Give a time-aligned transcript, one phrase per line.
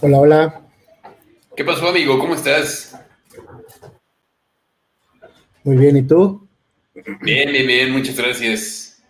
[0.00, 0.62] Hola, hola.
[1.56, 2.20] ¿Qué pasó, amigo?
[2.20, 2.96] ¿Cómo estás?
[5.64, 6.46] Muy bien, ¿y tú?
[7.20, 9.02] Bien, bien, bien, muchas gracias.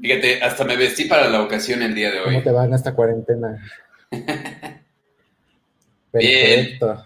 [0.00, 2.24] Fíjate, hasta me vestí para la ocasión el día de hoy.
[2.24, 3.62] ¿Cómo te va en esta cuarentena?
[6.10, 7.04] Perfecto.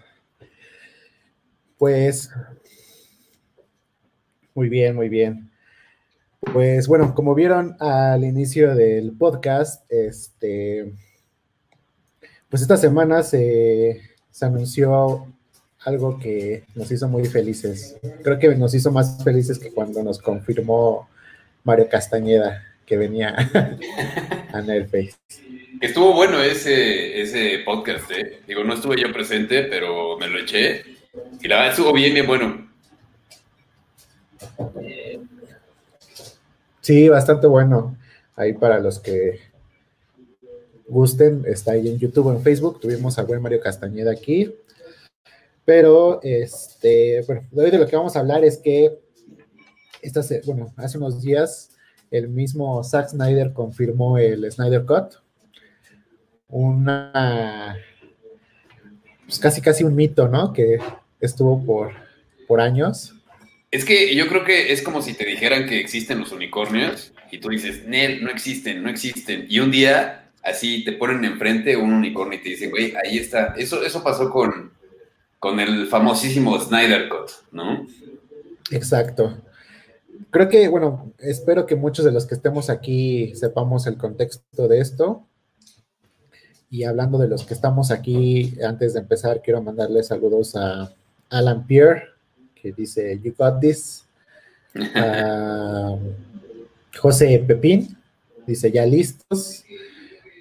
[1.77, 2.31] Pues,
[4.55, 5.51] muy bien, muy bien.
[6.53, 10.93] Pues bueno, como vieron al inicio del podcast, este,
[12.49, 14.01] pues esta semana se,
[14.31, 15.27] se anunció
[15.85, 17.97] algo que nos hizo muy felices.
[18.23, 21.07] Creo que nos hizo más felices que cuando nos confirmó
[21.63, 23.35] Mario Castañeda que venía
[24.53, 25.13] a Nerface.
[25.81, 28.39] Estuvo bueno ese, ese podcast, ¿eh?
[28.47, 30.83] Digo, no estuve yo presente, pero me lo eché.
[31.41, 32.67] Y la verdad estuvo bien, bien bueno.
[36.81, 37.97] Sí, bastante bueno.
[38.35, 39.39] Ahí para los que
[40.87, 42.79] gusten, está ahí en YouTube o en Facebook.
[42.79, 44.53] Tuvimos a buen Mario Castañeda aquí.
[45.65, 48.99] Pero, este, bueno, hoy de lo que vamos a hablar es que,
[50.01, 51.71] esta, bueno, hace unos días
[52.09, 55.15] el mismo Zack Snyder confirmó el Snyder Cut.
[56.47, 57.77] Una,
[59.25, 60.53] pues casi casi un mito, ¿no?
[60.53, 60.79] Que
[61.19, 61.91] estuvo por,
[62.47, 63.13] por años.
[63.69, 67.39] Es que yo creo que es como si te dijeran que existen los unicornios y
[67.39, 69.45] tú dices, Nel, no existen, no existen.
[69.49, 73.53] Y un día así te ponen enfrente un unicornio y te dicen, güey, ahí está.
[73.57, 74.71] Eso, eso pasó con,
[75.39, 77.85] con el famosísimo Snyder Cut, ¿no?
[78.71, 79.37] Exacto.
[80.29, 84.79] Creo que, bueno, espero que muchos de los que estemos aquí sepamos el contexto de
[84.79, 85.25] esto.
[86.69, 90.93] Y hablando de los que estamos aquí, antes de empezar, quiero mandarle saludos a
[91.29, 92.03] Alan Pierre,
[92.55, 94.03] que dice, You got this.
[94.95, 95.95] A
[96.97, 97.97] José Pepín,
[98.45, 99.63] dice, ya listos.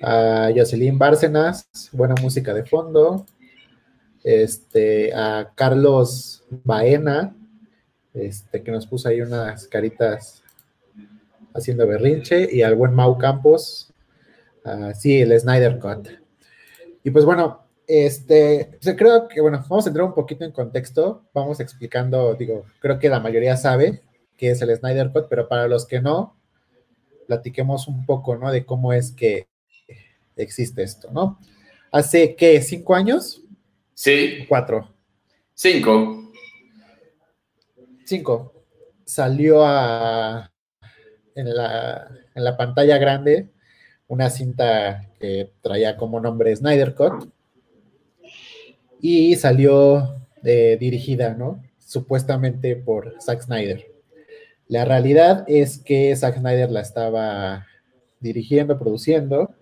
[0.02, 3.24] A Jocelyn Bárcenas, buena música de fondo.
[4.22, 7.34] Este, a Carlos Baena,
[8.12, 10.42] este, que nos puso ahí unas caritas
[11.54, 13.92] haciendo berrinche, y al buen Mau Campos,
[14.94, 16.08] sí, el Snyder Cut.
[17.04, 21.60] Y pues bueno, este, creo que, bueno, vamos a entrar un poquito en contexto, vamos
[21.60, 24.02] explicando, digo, creo que la mayoría sabe
[24.36, 26.36] qué es el Snyder Cut, pero para los que no,
[27.26, 28.50] platiquemos un poco, ¿no?
[28.50, 29.46] De cómo es que
[30.42, 31.38] existe esto, ¿no?
[31.90, 32.60] Hace, ¿qué?
[32.60, 33.42] ¿Cinco años?
[33.94, 34.44] Sí.
[34.48, 34.94] Cuatro.
[35.54, 36.32] Cinco.
[38.04, 38.52] Cinco.
[39.04, 40.52] Salió a,
[41.34, 43.50] en, la, en la pantalla grande
[44.08, 47.28] una cinta que traía como nombre Snyder Cut
[49.00, 51.62] y salió eh, dirigida, ¿no?
[51.78, 53.86] Supuestamente por Zack Snyder.
[54.68, 57.66] La realidad es que Zack Snyder la estaba
[58.20, 59.54] dirigiendo, produciendo,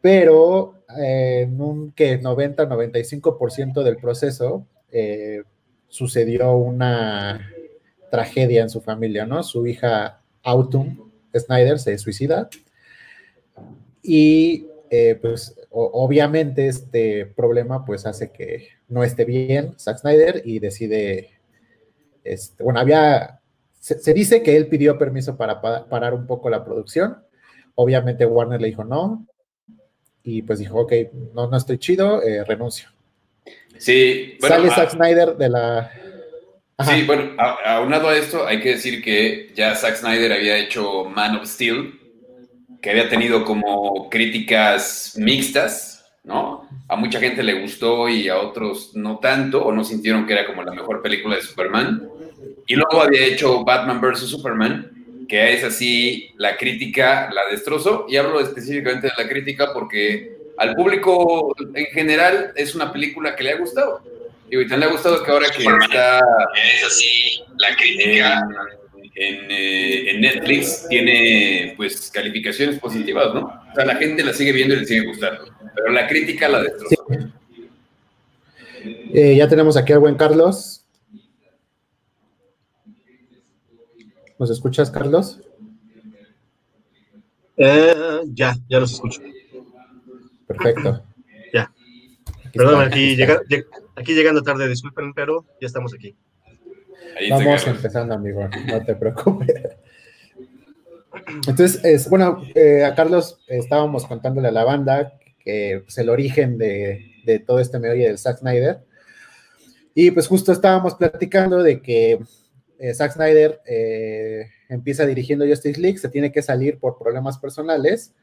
[0.00, 5.42] pero eh, en un que 90-95% del proceso eh,
[5.88, 7.50] sucedió una
[8.10, 9.42] tragedia en su familia, ¿no?
[9.42, 12.48] Su hija Autumn Snyder se suicida
[14.02, 20.58] y eh, pues obviamente este problema pues hace que no esté bien Zack Snyder y
[20.58, 21.30] decide,
[22.24, 23.40] este, bueno, había,
[23.78, 27.18] se, dice que él pidió permiso para pa parar un poco la producción,
[27.76, 29.26] obviamente Warner le dijo no,
[30.24, 30.92] y pues dijo, ok,
[31.34, 32.88] no, no estoy chido, eh, renuncio.
[33.78, 35.90] Sí, bueno, Sale Zack Snyder de la...
[36.76, 36.94] Ajá.
[36.94, 41.36] Sí, bueno, aunado a esto, hay que decir que ya Zack Snyder había hecho Man
[41.36, 41.98] of Steel,
[42.80, 46.66] que había tenido como críticas mixtas, ¿no?
[46.88, 50.46] A mucha gente le gustó y a otros no tanto, o no sintieron que era
[50.46, 52.08] como la mejor película de Superman.
[52.66, 54.20] Y luego había hecho Batman vs.
[54.20, 54.99] Superman,
[55.30, 60.74] que es así, la crítica la destrozó, y hablo específicamente de la crítica porque al
[60.74, 64.02] público en general es una película que le ha gustado.
[64.50, 66.18] Y ahorita le ha gustado que ahora que está...
[66.18, 68.48] Es así, la crítica...
[69.14, 73.40] En, eh, en, Netflix tiene pues calificaciones positivas, ¿no?
[73.70, 76.62] O sea, la gente la sigue viendo y le sigue gustando, pero la crítica la
[76.62, 77.06] destrozó.
[77.10, 77.16] Sí.
[79.12, 80.79] Eh, ya tenemos aquí al buen Carlos.
[84.40, 85.38] ¿Nos escuchas, Carlos?
[87.58, 89.20] Eh, ya, ya los escucho.
[90.46, 91.04] Perfecto.
[91.52, 91.70] Ya.
[92.46, 93.42] Aquí Perdón, aquí, llega,
[93.96, 96.16] aquí, llegando tarde, disculpen, pero ya estamos aquí.
[97.18, 99.76] Ahí Vamos empezando, amigo, no te preocupes.
[101.46, 106.56] Entonces, es, bueno, eh, a Carlos estábamos contándole a la banda que pues, el origen
[106.56, 108.86] de, de todo este meollo del Zack Snyder.
[109.94, 112.20] Y pues justo estábamos platicando de que
[112.80, 118.14] eh, Zack Snyder eh, empieza dirigiendo Justice League, se tiene que salir por problemas personales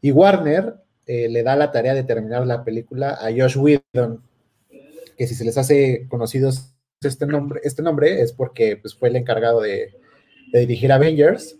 [0.00, 0.76] y Warner
[1.06, 4.22] eh, le da la tarea de terminar la película a Josh Whedon,
[5.18, 9.16] que si se les hace conocidos este nombre, este nombre es porque pues, fue el
[9.16, 9.92] encargado de,
[10.52, 11.58] dirigir Avengers,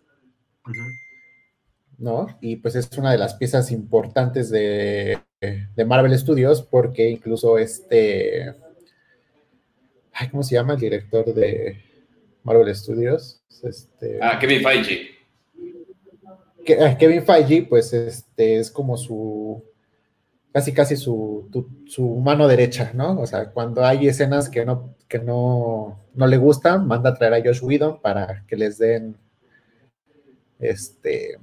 [1.98, 2.28] ¿no?
[2.40, 8.54] Y pues es una de las piezas importantes de, de Marvel Studios porque incluso este,
[10.30, 11.85] ¿cómo se llama el director de
[12.46, 13.42] Marvel Studios?
[13.62, 15.10] Este, ah, Kevin Feige.
[16.64, 19.62] Eh, Kevin Feige, pues este es como su
[20.52, 21.50] casi casi su,
[21.86, 23.20] su, mano derecha, ¿no?
[23.20, 27.34] O sea, cuando hay escenas que no, que no, no le gustan, manda a traer
[27.34, 29.16] a Josh Whedon para que les den
[30.58, 31.38] este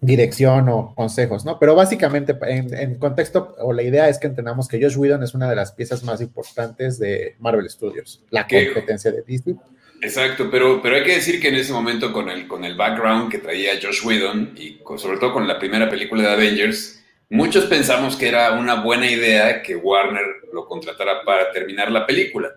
[0.00, 1.58] dirección o consejos, ¿no?
[1.58, 5.48] Pero básicamente en, contexto o la idea es que entendamos que Josh Whedon es una
[5.48, 9.56] de las piezas más importantes de Marvel Studios, la competencia de Disney.
[10.02, 13.30] Exacto, pero, pero hay que decir que en ese momento con el, con el background
[13.30, 16.96] que traía Josh Whedon y sobre todo con la primera película de Avengers,
[17.28, 22.54] Muchos pensamos que era una buena idea que Warner lo contratara para terminar la película.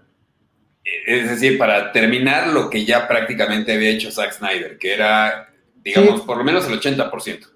[1.08, 5.50] Es decir, para terminar lo que ya prácticamente había hecho Zack Snyder, que era,
[5.84, 7.48] digamos, por lo menos el 80%.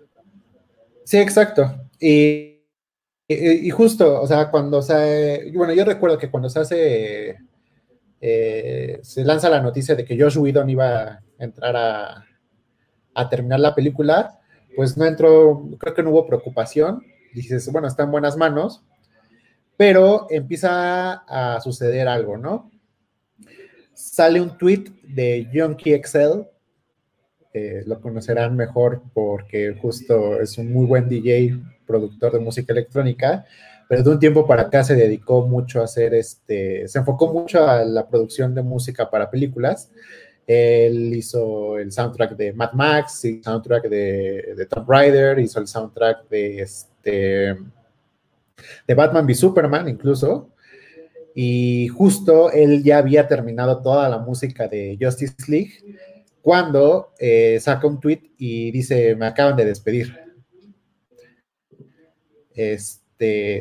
[1.05, 1.71] Sí, exacto.
[1.99, 2.61] Y,
[3.27, 5.51] y, justo, o sea, cuando se...
[5.53, 7.37] Bueno, yo recuerdo que cuando se hace...
[8.25, 12.25] Eh, se lanza la noticia de que Josh Whedon iba a entrar a,
[13.13, 14.39] a terminar la película,
[14.77, 17.03] pues no entró, creo que no hubo preocupación.
[17.33, 18.81] Dices, bueno, está en buenas manos,
[19.75, 22.71] pero empieza a suceder algo, ¿no?
[23.93, 26.47] Sale un tweet de Yonky Excel,
[27.85, 33.45] lo conocerán mejor porque justo es un muy buen DJ, productor de música electrónica,
[33.93, 37.63] pero de un tiempo para acá se dedicó mucho a hacer este, se enfocó mucho
[37.67, 39.91] a la producción de música para películas
[40.47, 45.67] él hizo el soundtrack de Mad Max, el soundtrack de, de Tomb Raider, hizo el
[45.67, 47.55] soundtrack de, este,
[48.87, 50.49] de Batman v Superman incluso.
[51.35, 55.73] Y justo él ya había terminado toda la música de Justice League
[56.41, 60.17] cuando eh, saca un tweet y dice, me acaban de despedir.
[62.55, 63.02] Este,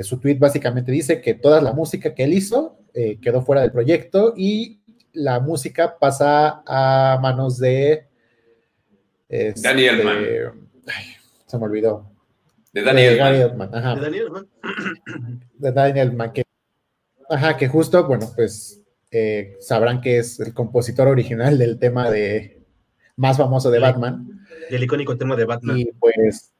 [0.02, 3.72] su tweet básicamente dice que toda la música que él hizo eh, quedó fuera del
[3.72, 4.80] proyecto y
[5.12, 8.06] la música pasa a manos de
[9.28, 10.02] este, Daniel
[11.46, 12.10] se me olvidó.
[12.72, 13.18] De Daniel,
[13.56, 13.70] Mann.
[13.70, 14.48] De Daniel Mann.
[15.58, 16.32] De Daniel Mann.
[16.32, 16.44] Que,
[17.28, 22.62] ajá, que justo, bueno, pues eh, sabrán que es el compositor original del tema de
[23.16, 24.46] más famoso de Batman.
[24.70, 25.78] El icónico tema de Batman.
[25.78, 26.51] Y pues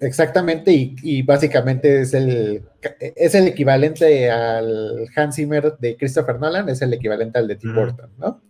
[0.00, 2.62] Exactamente, y, básicamente es el,
[3.00, 7.74] es el equivalente al Hans Zimmer de Christopher Nolan, es el equivalente al de Tim
[7.74, 8.40] Burton, ¿no?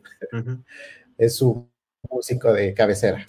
[1.16, 1.66] Es su
[2.10, 3.24] músico de cabecera.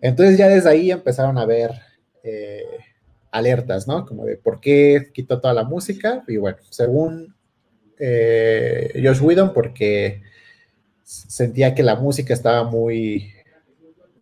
[0.00, 1.72] Entonces ya desde ahí empezaron a ver
[2.22, 2.62] eh,
[3.32, 4.06] alertas, ¿no?
[4.06, 7.34] Como de por qué quitó toda la música, y bueno, según
[7.98, 10.22] eh, Josh Whedon, porque
[11.02, 13.32] sentía que la música estaba muy,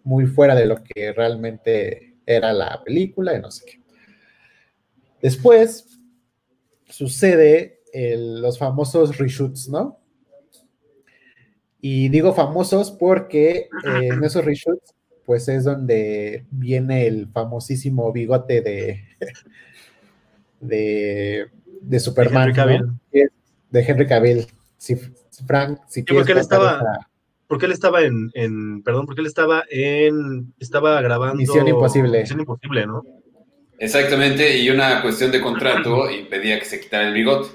[0.04, 3.80] muy fuera de lo que realmente era la película y no sé qué.
[5.22, 5.98] Después
[6.88, 9.98] sucede los famosos reshoots, ¿no?
[11.80, 14.94] Y digo famosos porque eh, en esos reshoots,
[15.24, 19.04] pues es donde viene el famosísimo bigote de,
[20.60, 21.46] de,
[21.80, 23.00] de Superman, de Henry Cavill.
[23.70, 24.46] De Henry Cavill.
[24.76, 24.96] Si,
[25.46, 27.09] Frank, si quieres porque él estaba,
[27.50, 32.20] porque él estaba en, en, perdón, porque él estaba en, estaba grabando Misión Imposible.
[32.20, 33.02] Misión Imposible, ¿no?
[33.76, 37.48] Exactamente, y una cuestión de contrato impedía que se quitara el bigote.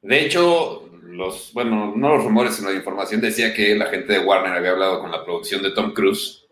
[0.00, 4.20] De hecho, los, bueno, no los rumores, sino la información decía que la gente de
[4.20, 6.46] Warner había hablado con la producción de Tom Cruise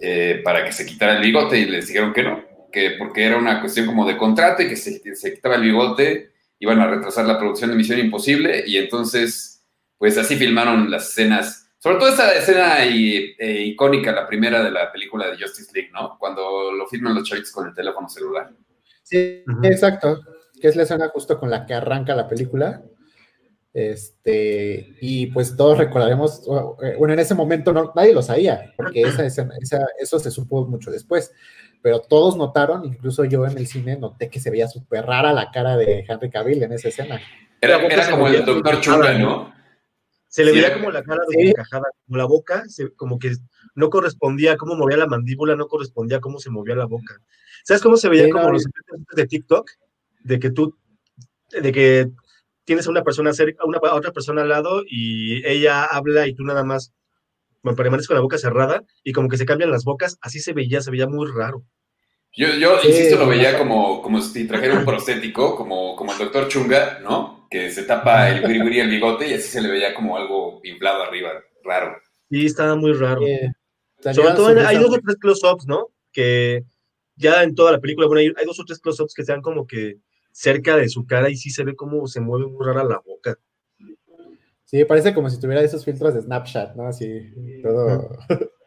[0.00, 2.42] eh, para que se quitara el bigote y les dijeron que no,
[2.72, 6.30] que porque era una cuestión como de contrato y que se, se quitaba el bigote,
[6.60, 9.66] iban a retrasar la producción de Misión Imposible y entonces,
[9.98, 14.92] pues así filmaron las escenas sobre todo esa escena eh, icónica, la primera de la
[14.92, 16.18] película de Justice League, ¿no?
[16.18, 18.50] Cuando lo filman los chavitos con el teléfono celular.
[19.02, 20.20] Sí, exacto.
[20.60, 22.82] Que es la escena justo con la que arranca la película.
[23.72, 26.42] Este, y pues todos recordaremos,
[26.82, 29.48] eh, bueno, en ese momento no, nadie lo sabía, porque esa, esa,
[29.98, 31.32] eso se supo mucho después,
[31.80, 35.50] pero todos notaron, incluso yo en el cine noté que se veía súper rara la
[35.50, 37.20] cara de Henry Cavill en esa escena.
[37.60, 39.59] Era, era como el doctor Chunga, ¿no?
[40.30, 42.62] Se le veía como la cara desencajada, como la boca,
[42.94, 43.32] como que
[43.74, 47.20] no correspondía, cómo movía la mandíbula, no correspondía a cómo se movía la boca.
[47.64, 48.64] ¿Sabes cómo se veía como los
[49.16, 49.68] de TikTok?
[50.22, 50.78] De que tú,
[51.50, 52.10] de que
[52.64, 56.34] tienes a una persona cerca, a una otra persona al lado y ella habla y
[56.34, 56.92] tú nada más
[57.62, 60.80] permaneces con la boca cerrada y como que se cambian las bocas, así se veía,
[60.80, 61.64] se veía muy raro.
[62.32, 66.46] Yo, yo insisto, lo veía como, como si trajera un prostético, como, como el doctor
[66.46, 67.39] Chunga, ¿no?
[67.50, 71.02] Que se tapa el y el bigote y así se le veía como algo inflado
[71.02, 71.32] arriba,
[71.64, 71.96] raro.
[72.30, 73.22] Sí, estaba muy raro.
[74.00, 75.88] Sobre todo hay dos o tres close-ups, ¿no?
[76.12, 76.64] Que
[77.16, 79.98] ya en toda la película, bueno, hay, dos o tres close-ups que sean como que
[80.32, 83.36] cerca de su cara y sí se ve como se mueve muy rara la boca.
[84.64, 86.86] Sí, parece como si tuviera esos filtros de Snapchat, ¿no?
[86.86, 88.16] Así, todo.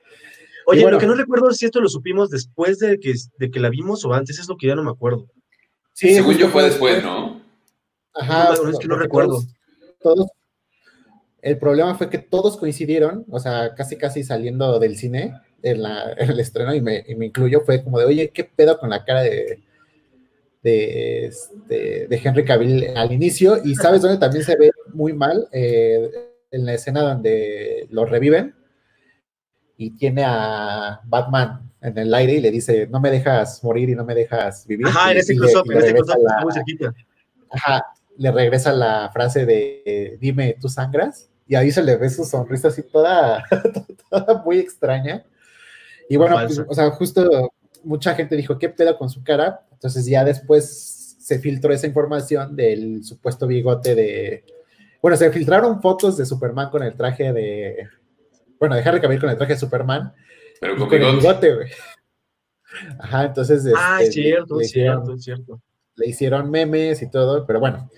[0.65, 3.59] Oye, lo que no recuerdo es si esto lo supimos después de que, de que
[3.59, 5.27] la vimos o antes, es lo que ya no me acuerdo.
[5.93, 7.42] Sí, según yo fue después, ¿no?
[8.13, 8.53] Ajá.
[8.53, 9.41] es que no recuerdo.
[10.01, 10.27] Todos,
[11.43, 15.81] el problema fue que todos coincidieron, o sea, casi casi saliendo del cine en,
[16.17, 19.03] el estreno, y me, y me incluyo, fue como de, oye, ¿qué pedo con la
[19.03, 19.61] cara de,
[20.61, 23.57] de, este, de Henry Cavill al inicio?
[23.63, 26.09] Y sabes dónde también se ve muy mal, eh,
[26.49, 28.55] en la escena donde lo reviven
[29.75, 33.95] y tiene a Batman en el aire y le dice, no me dejas morir y
[33.95, 34.87] no me dejas vivir.
[34.87, 36.93] Ajá, en ese close-up, en ese close muy cerquita.
[37.51, 37.83] Ajá,
[38.17, 41.29] le regresa la frase de, dime, ¿tú sangras?
[41.47, 43.45] Y ahí se le ve su sonrisa así toda,
[44.09, 45.25] toda muy extraña.
[46.09, 47.53] Y bueno, pues, o sea, justo
[47.83, 49.65] mucha gente dijo, ¿qué pedo con su cara?
[49.71, 54.45] Entonces ya después se filtró esa información del supuesto bigote de...
[55.01, 57.87] Bueno, se filtraron fotos de Superman con el traje de,
[58.59, 60.13] bueno, de Harry Cavill con el traje de Superman.
[60.61, 61.69] Pero con, el bigote, güey.
[62.99, 63.65] Ajá, entonces.
[63.75, 65.61] Ah, es este, cierto, es cierto, es cierto.
[65.95, 67.89] Le hicieron memes y todo, pero bueno.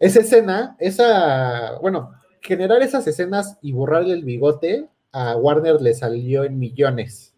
[0.00, 1.78] Esa escena, esa.
[1.80, 7.34] Bueno, generar esas escenas y borrarle el bigote a Warner le salió en millones.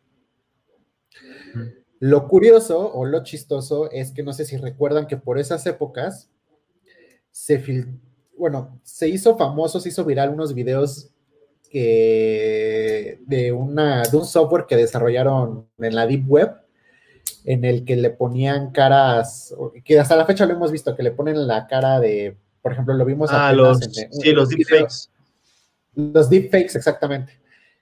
[1.98, 6.30] Lo curioso o lo chistoso es que no sé si recuerdan que por esas épocas
[7.30, 7.62] se
[8.36, 11.12] bueno, se hizo famoso, se hizo viral unos videos
[11.72, 16.54] de, una, de un software que desarrollaron en la Deep Web,
[17.44, 19.54] en el que le ponían caras,
[19.84, 22.94] que hasta la fecha lo hemos visto, que le ponen la cara de, por ejemplo,
[22.94, 25.10] lo vimos ah, los, en, sí, los deepfakes.
[25.94, 27.32] Los deepfakes, exactamente.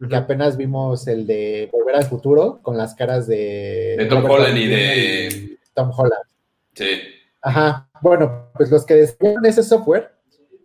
[0.08, 3.96] Que apenas vimos el de Volver al Futuro con las caras de...
[3.98, 5.58] De Tom Holland y de...
[5.74, 6.22] Tom Holland.
[6.74, 6.86] Sí.
[7.42, 7.88] Ajá.
[8.00, 10.12] Bueno, pues los que desarrollaron ese software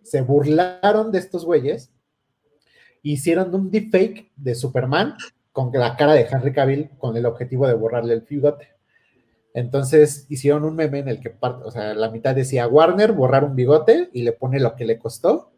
[0.02, 1.90] se burlaron de estos güeyes
[3.04, 5.16] hicieron un deepfake de Superman
[5.52, 8.73] con la cara de Henry Cavill con el objetivo de borrarle el bigote.
[9.54, 13.54] Entonces hicieron un meme en el que o sea, la mitad decía Warner borrar un
[13.54, 15.52] bigote y le pone lo que le costó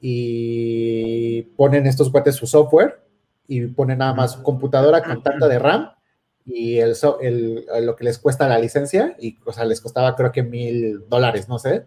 [0.00, 3.00] y ponen estos cuates su software
[3.48, 5.90] y ponen nada más su computadora con tanta de RAM
[6.44, 6.94] y el,
[7.82, 11.48] lo que les cuesta la licencia y o sea, les costaba creo que mil dólares,
[11.48, 11.86] no sé,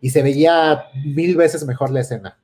[0.00, 2.38] y se veía mil veces mejor la escena.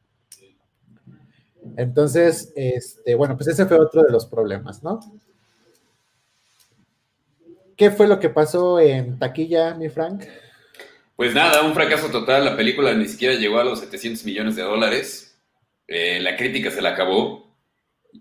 [1.77, 4.99] Entonces, este, bueno, pues ese fue otro de los problemas, ¿no?
[7.77, 10.25] ¿Qué fue lo que pasó en taquilla, mi Frank?
[11.17, 12.45] Pues nada, un fracaso total.
[12.45, 15.39] La película ni siquiera llegó a los 700 millones de dólares.
[15.87, 17.53] Eh, la crítica se la acabó.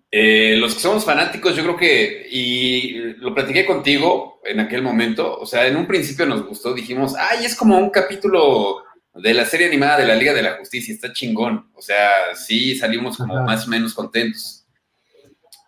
[0.10, 5.38] Eh, los que somos fanáticos, yo creo que, y lo platiqué contigo en aquel momento,
[5.38, 9.46] o sea, en un principio nos gustó, dijimos, ay, es como un capítulo de la
[9.46, 11.70] serie animada de la Liga de la Justicia, está chingón.
[11.74, 14.60] O sea, sí salimos como más o menos contentos.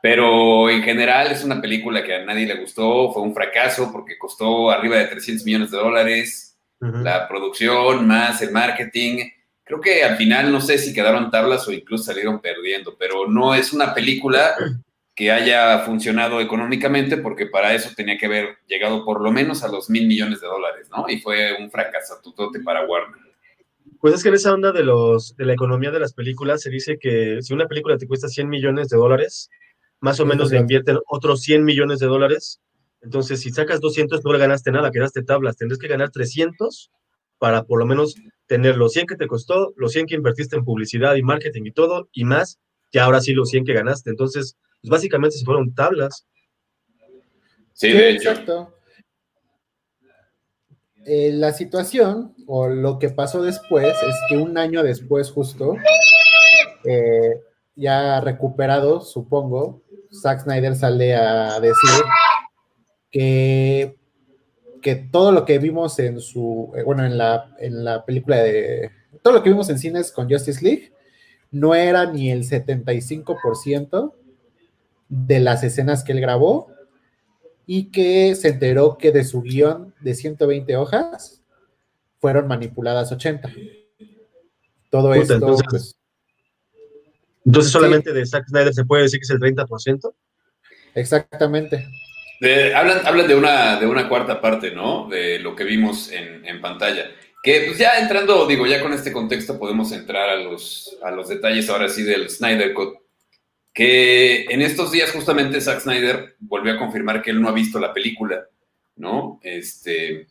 [0.03, 4.17] Pero en general es una película que a nadie le gustó, fue un fracaso porque
[4.17, 6.59] costó arriba de 300 millones de dólares.
[6.81, 9.29] La producción más el marketing.
[9.63, 13.55] Creo que al final no sé si quedaron tablas o incluso salieron perdiendo, pero no
[13.55, 14.53] es una película
[15.15, 19.69] que haya funcionado económicamente porque para eso tenía que haber llegado por lo menos a
[19.69, 21.05] los mil millones de dólares, ¿no?
[21.07, 23.21] Y fue un fracaso tutote para Warner.
[24.01, 26.69] Pues es que en esa onda de, los, de la economía de las películas se
[26.69, 29.49] dice que si una película te cuesta 100 millones de dólares,
[30.03, 32.59] más o menos le invierten otros 100 millones de dólares.
[32.99, 35.55] Entonces, si sacas 200, no le ganaste nada, quedaste tablas.
[35.55, 36.91] Tendrás que ganar 300
[37.37, 40.65] para por lo menos tener los 100 que te costó, los 100 que invertiste en
[40.65, 42.59] publicidad y marketing y todo, y más,
[42.91, 44.09] y ahora sí los 100 que ganaste.
[44.09, 46.27] Entonces, pues básicamente se fueron tablas.
[47.71, 48.31] Sí, de hecho.
[48.31, 48.73] Exacto.
[51.05, 55.77] Eh, la situación o lo que pasó después es que un año después justo,
[56.83, 57.39] eh,
[57.75, 59.81] ya recuperado, supongo,
[60.13, 61.89] Zack Snyder sale a decir
[63.11, 63.97] que,
[64.81, 68.91] que todo lo que vimos en su, eh, bueno, en la, en la película de,
[69.21, 70.91] todo lo que vimos en cines con Justice League
[71.51, 74.13] no era ni el 75%
[75.09, 76.71] de las escenas que él grabó
[77.65, 81.43] y que se enteró que de su guion de 120 hojas
[82.19, 83.51] fueron manipuladas 80.
[84.89, 85.35] Todo esto.
[85.35, 85.95] Entonces, pues,
[87.45, 90.13] entonces solamente de Zack Snyder se puede decir que es el 30%.
[90.95, 91.87] Exactamente.
[92.75, 95.07] hablan, hablan de, una, de una cuarta parte, ¿no?
[95.09, 97.09] De lo que vimos en, en pantalla.
[97.43, 101.27] Que pues ya entrando, digo, ya con este contexto podemos entrar a los, a los
[101.27, 102.95] detalles ahora sí del Snyder Cut.
[103.73, 107.79] Que en estos días justamente Zack Snyder volvió a confirmar que él no ha visto
[107.79, 108.45] la película,
[108.95, 109.39] ¿no?
[109.43, 110.27] Este,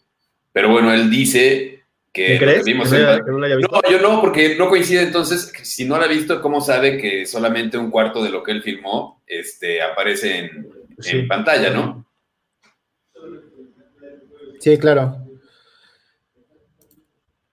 [0.53, 1.82] pero bueno, él dice
[2.13, 2.65] que, crees?
[2.65, 3.81] vimos ¿Que en- no haya- que no la haya visto?
[3.83, 5.03] no, yo no, porque no coincide.
[5.03, 8.53] Entonces, si no la ha visto, ¿cómo sabe que solamente un cuarto de lo que
[8.53, 11.19] él filmó este, aparece en, Sí.
[11.19, 12.07] en pantalla, no?
[14.61, 15.17] Sí, claro.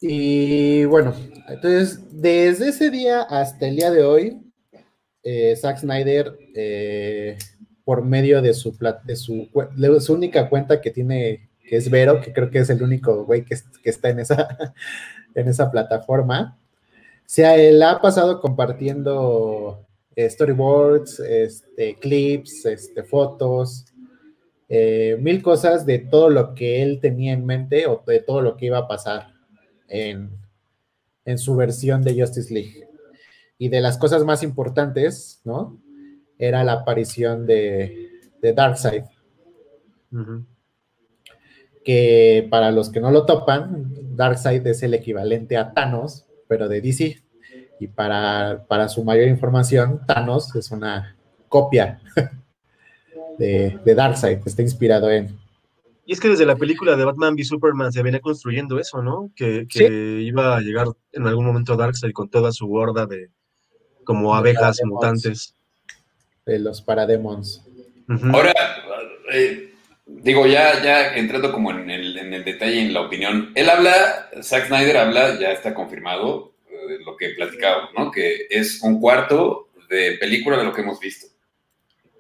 [0.02, 1.14] Y bueno,
[1.50, 4.38] entonces, desde ese día hasta el día de hoy,
[5.24, 7.38] eh, Zack Snyder, eh,
[7.84, 12.20] por medio de su, de, su, de su única cuenta que tiene, que es Vero,
[12.20, 14.58] que creo que es el único güey que, es- que está en esa,
[15.36, 16.58] en esa plataforma,
[17.26, 19.86] se ha, él ha pasado compartiendo
[20.16, 23.86] eh, storyboards, este, clips, este, fotos,
[24.68, 28.58] eh, mil cosas de todo lo que él tenía en mente o de todo lo
[28.58, 29.34] que iba a pasar
[29.88, 30.32] en,
[31.26, 32.88] en su versión de Justice League.
[33.60, 35.80] Y de las cosas más importantes, ¿no?
[36.40, 38.10] Era la aparición de,
[38.42, 39.04] de Darkseid.
[41.84, 46.82] Que para los que no lo topan, Darkseid es el equivalente a Thanos, pero de
[46.82, 47.22] DC.
[47.80, 51.16] Y para, para su mayor información, Thanos es una
[51.48, 52.02] copia
[53.38, 55.38] de, de Darkseid, que está inspirado en,
[56.06, 59.32] Y es que desde la película de Batman v Superman se venía construyendo eso, ¿no?
[59.36, 63.30] Que, que iba a llegar en algún momento Darkseid con toda su horda de
[64.04, 64.92] como De abejas parademons.
[64.92, 65.56] mutantes.
[66.46, 67.64] de los Parademons.
[68.34, 68.54] Ahora,
[69.32, 69.69] eh,
[70.10, 74.30] digo, ya, ya entrando como en el, en el detalle, en la opinión, él habla,
[74.42, 78.12] Zack Snyder habla, ya está confirmado, eh, lo que platicaba, ¿no?
[78.12, 81.28] Que es un cuarto de película de lo que hemos visto.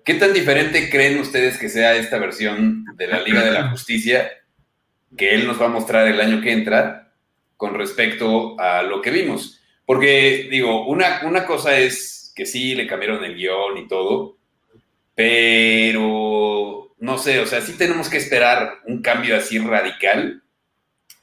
[0.04, 4.32] ¿Qué tan diferente creen ustedes que sea esta versión de la Liga de la Justicia
[5.16, 7.14] que él nos va a mostrar el año que entra
[7.58, 9.60] con respecto a lo que vimos?
[9.86, 14.38] Porque, digo, una, una cosa es que sí le cambiaron el guion y todo,
[15.14, 20.44] pero no sé, o sea, sí tenemos que esperar un cambio así radical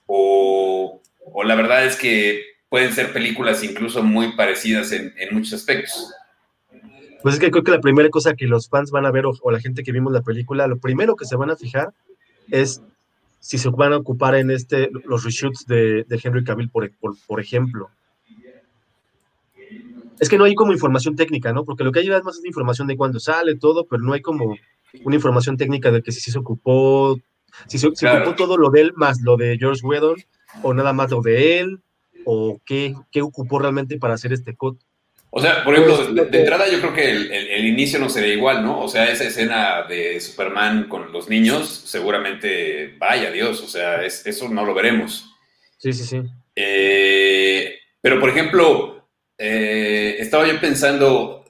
[0.07, 6.13] o, o la verdad es que pueden ser películas incluso muy parecidas en, muchos aspectos.
[7.23, 9.51] Pues es que creo que la primera cosa que los fans van a ver o,
[9.51, 11.93] la gente que vimos la película, lo primero que se van a fijar
[12.51, 12.83] es
[13.41, 17.17] si se van a ocupar en este los reshoots de, de Henry Cavill, por, por,
[17.27, 17.91] por ejemplo.
[20.19, 21.65] Es que no hay como información técnica, ¿no?
[21.65, 24.57] Porque lo que hay además es información de cuándo sale, todo, pero no hay como
[25.05, 27.19] una información técnica de que si se ocupó,
[27.67, 30.17] si se, ocupó todo lo de él más lo de George Whedon,
[30.63, 31.81] o nada más lo de él,
[32.25, 34.81] o qué, qué ocupó realmente para hacer este cut.
[35.31, 37.99] O sea, por ejemplo, Pues, de, que- entrada yo creo que el, el- el inicio
[37.99, 38.81] no sería igual, ¿no?
[38.81, 44.27] O sea, esa escena de Superman con los niños, seguramente, vaya Dios, o sea, es-
[44.27, 45.31] eso no lo veremos.
[45.77, 46.23] Sí, sí, sí.
[46.55, 49.07] Eh, pero, por ejemplo,
[49.39, 51.45] eh, estaba yo pensando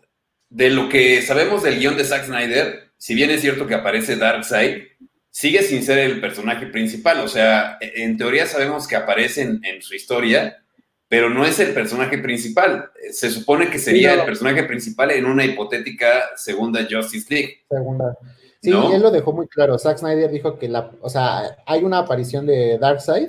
[0.51, 4.17] de lo que sabemos del guion de Zack Snyder, si bien es cierto que aparece
[4.17, 4.83] Darkseid,
[5.31, 7.21] sigue sin ser el personaje principal.
[7.21, 10.63] O sea, e- en teoría sabemos que aparece en, en su historia,
[11.09, 12.91] pero no es el personaje principal.
[13.03, 14.23] Eh, Se supone que sería Sí, no.
[14.23, 17.59] el personaje principal en una hipotética segunda Justice League.
[17.71, 18.17] Segunda.
[18.63, 18.93] Sí, ¿No?
[18.93, 19.79] él lo dejó muy claro.
[19.79, 23.29] Zack Snyder dijo que la, o sea, hay una aparición de Darkseid,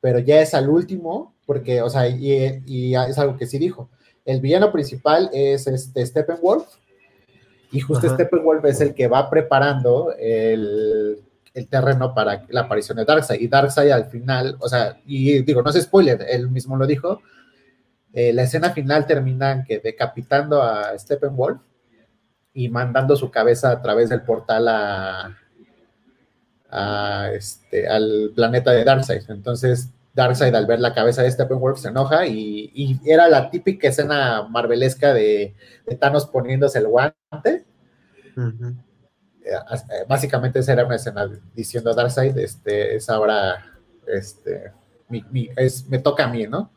[0.00, 3.90] pero ya es al último, porque, o sea, y, y es algo que sí dijo.
[4.24, 6.64] El villano principal es este Steppenwolf,
[7.72, 8.14] y justo Ajá.
[8.16, 11.18] Steppenwolf es el que va preparando el,
[11.54, 13.40] el terreno para la aparición de Darkseid.
[13.40, 17.20] Y Darkseid al final, o sea, y digo, no es spoiler, él mismo lo dijo.
[18.12, 21.60] eh, la escena final termina que decapitando a Steppenwolf
[22.54, 25.38] y mandando su cabeza a través del portal a,
[26.70, 29.22] a este, al planeta de Darkseid.
[29.30, 33.88] Entonces, Darkseid al ver la cabeza de Steppenwolf se enoja y, y era la típica
[33.88, 35.54] escena marvelesca de,
[35.86, 37.64] de Thanos poniéndose el guante.
[39.44, 43.64] Eh, eh, Básicamente esa era una escena diciendo Darkseid, este, es ahora,
[44.06, 44.72] este,
[45.08, 46.70] mi- mi- es, me toca a mí, ¿no?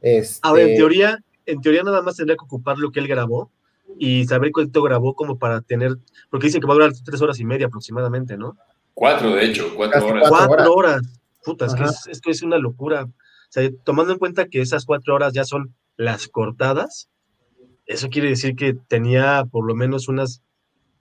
[0.00, 3.50] Este, Ahora, en teoría, en teoría nada más tendría que ocupar lo que él grabó
[3.98, 5.96] y saber cuánto grabó como para tener,
[6.30, 8.56] porque dicen que va a durar tres horas y media aproximadamente, ¿no?
[8.94, 10.28] Cuatro, de hecho, cuatro Casi horas.
[10.28, 11.02] Cuatro Cuatro horas.
[11.44, 13.04] Puta, es que es, es que es una locura.
[13.04, 13.10] O
[13.50, 17.08] sea, tomando en cuenta que esas cuatro horas ya son las cortadas,
[17.86, 20.42] eso quiere decir que tenía por lo menos unas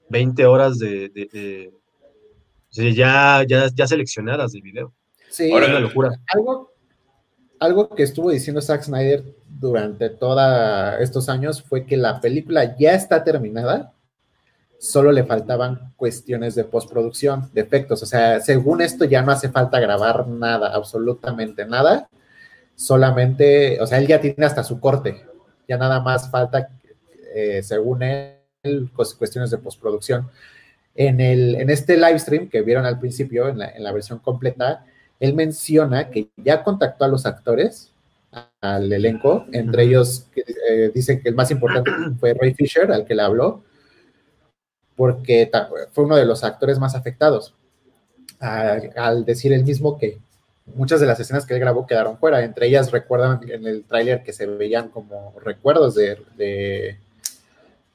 [0.09, 1.71] 20 horas de, de-
[2.73, 4.93] de- ya, ya, ya seleccionadas del video.
[5.29, 6.11] sí, Ahora- Es una locura.
[6.33, 6.71] algo,
[7.59, 10.39] algo que estuvo diciendo Zack Snyder durante todos
[11.01, 13.93] estos años fue que la película ya está terminada,
[14.79, 18.03] solo le faltaban cuestiones de postproducción, de efectos.
[18.03, 22.09] O sea, según esto ya no hace falta grabar nada, absolutamente nada.
[22.75, 25.25] Solamente, o sea, él ya tiene hasta su corte.
[25.67, 26.69] Ya nada más falta,
[27.33, 28.37] eh, según él,
[28.93, 30.29] cuestiones de postproducción.
[30.95, 34.19] En, el, en este live stream que vieron al principio, en la, en la versión
[34.19, 34.85] completa,
[35.19, 37.91] él menciona que ya contactó a los actores,
[38.61, 43.15] al elenco, entre ellos eh, dice que el más importante fue Ray Fisher, al que
[43.15, 43.63] le habló,
[44.97, 45.49] porque
[45.93, 47.53] fue uno de los actores más afectados,
[48.39, 50.17] al decir él mismo que
[50.75, 54.23] muchas de las escenas que él grabó quedaron fuera, entre ellas recuerdan en el tráiler
[54.23, 56.97] que se veían como recuerdos de...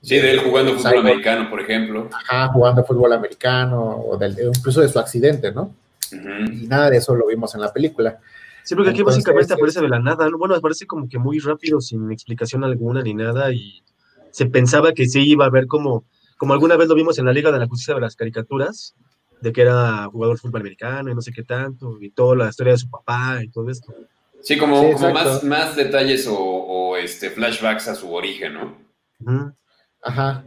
[0.00, 2.08] sí, de él jugando fútbol americano, por ejemplo.
[2.12, 5.74] Ajá, jugando fútbol americano, o del, incluso de su accidente, ¿no?
[6.12, 8.18] Y nada de eso lo vimos en la película.
[8.62, 12.12] Sí, porque aquí básicamente aparece de la nada, bueno, aparece como que muy rápido, sin
[12.12, 13.82] explicación alguna ni nada, y
[14.30, 16.04] se pensaba que sí iba a haber como
[16.36, 18.94] como alguna vez lo vimos en la Liga de la Justicia de las Caricaturas,
[19.40, 22.72] de que era jugador fútbol americano y no sé qué tanto, y toda la historia
[22.72, 23.92] de su papá y todo esto.
[24.40, 29.54] Sí, como, más, más, detalles o, este, flashbacks a su origen, ¿no?
[30.02, 30.44] Ajá.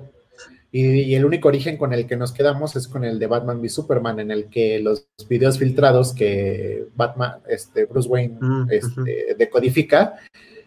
[0.72, 3.70] Y, el único origen con el que nos quedamos es con el de Batman v
[3.70, 8.38] Superman, en el que los videos filtrados que Batman, este, Bruce Wayne
[8.70, 10.16] este, decodifica,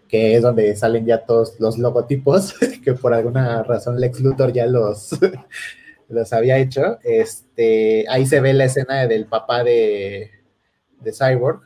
[0.09, 4.67] que es donde salen ya todos los logotipos, que por alguna razón Lex Luthor ya
[4.67, 5.11] los,
[6.09, 6.99] los había hecho.
[7.05, 10.31] Este, ahí se ve la escena del papá de,
[11.01, 11.61] de Cyborg,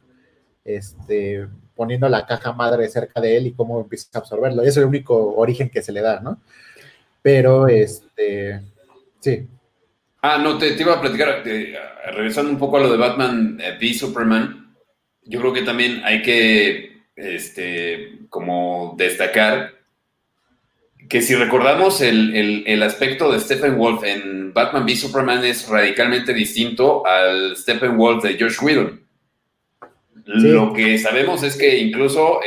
[0.65, 4.65] este, poniendo la caja madre cerca de él y cómo empieza a absorberlo.
[4.65, 6.41] Y es el único origen que se le da, ¿no?
[7.23, 8.61] Pero, este,
[9.21, 9.47] sí.
[10.21, 11.43] Ah, no, te, iba a platicar,
[12.15, 14.77] regresando un poco a lo de Batman eh, v Superman,
[15.25, 16.92] yo creo que también hay que
[17.23, 19.83] este, como destacar
[21.09, 27.07] que si recordamos el, aspecto de Stephen Wolf en Batman v Superman es radicalmente distinto
[27.07, 29.03] al Stephen Wolf de George Whedon.
[30.25, 32.41] Lo que sabemos es que incluso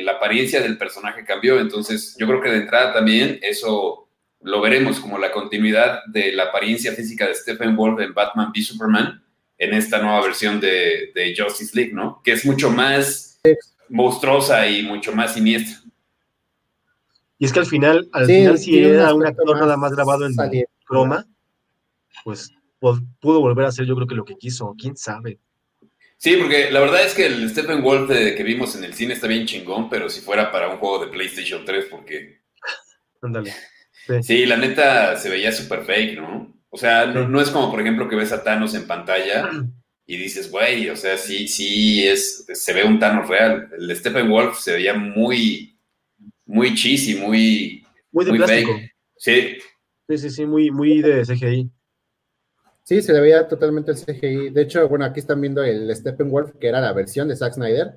[0.00, 4.08] la apariencia del personaje cambió, entonces yo creo que de entrada también eso
[4.40, 8.62] lo veremos como la continuidad de la apariencia física de Stephen Wolf en Batman v
[8.62, 9.22] Superman
[9.58, 12.20] en esta nueva versión de, de Justice League, ¿no?
[12.24, 13.32] Que es mucho más
[13.92, 15.82] monstruosa y mucho más siniestra.
[17.38, 20.34] Y es que al final, al final si era un actor nada más grabado en
[20.84, 21.26] croma,
[22.24, 25.38] pues pudo volver a hacer yo creo que lo que quiso, quién sabe.
[26.16, 29.26] Sí, porque la verdad es que el Stephen Wolf que vimos en el cine está
[29.26, 32.42] bien chingón, pero si fuera para un juego de PlayStation 3, porque...
[33.20, 33.52] Ándale.
[34.20, 34.46] Sí.
[34.46, 36.52] la neta se veía súper fake, ¿no?
[36.70, 39.48] O sea, no, no, es como, por ejemplo, que ves a Thanos en pantalla
[40.12, 43.70] y dices, güey, o sea, sí, sí, es, se ve un Thanos real.
[43.78, 45.74] El Stephen Wolf se veía muy,
[46.44, 47.82] muy cheesy, muy...
[48.10, 48.78] Muy de plástico.
[49.16, 49.56] Sí.
[50.06, 51.70] Sí, sí, sí, muy, muy de CGI.
[52.82, 54.50] Sí, se le veía totalmente el CGI.
[54.50, 57.92] De hecho, bueno, aquí están viendo el Steppenwolf, que era la versión de Zack Snyder,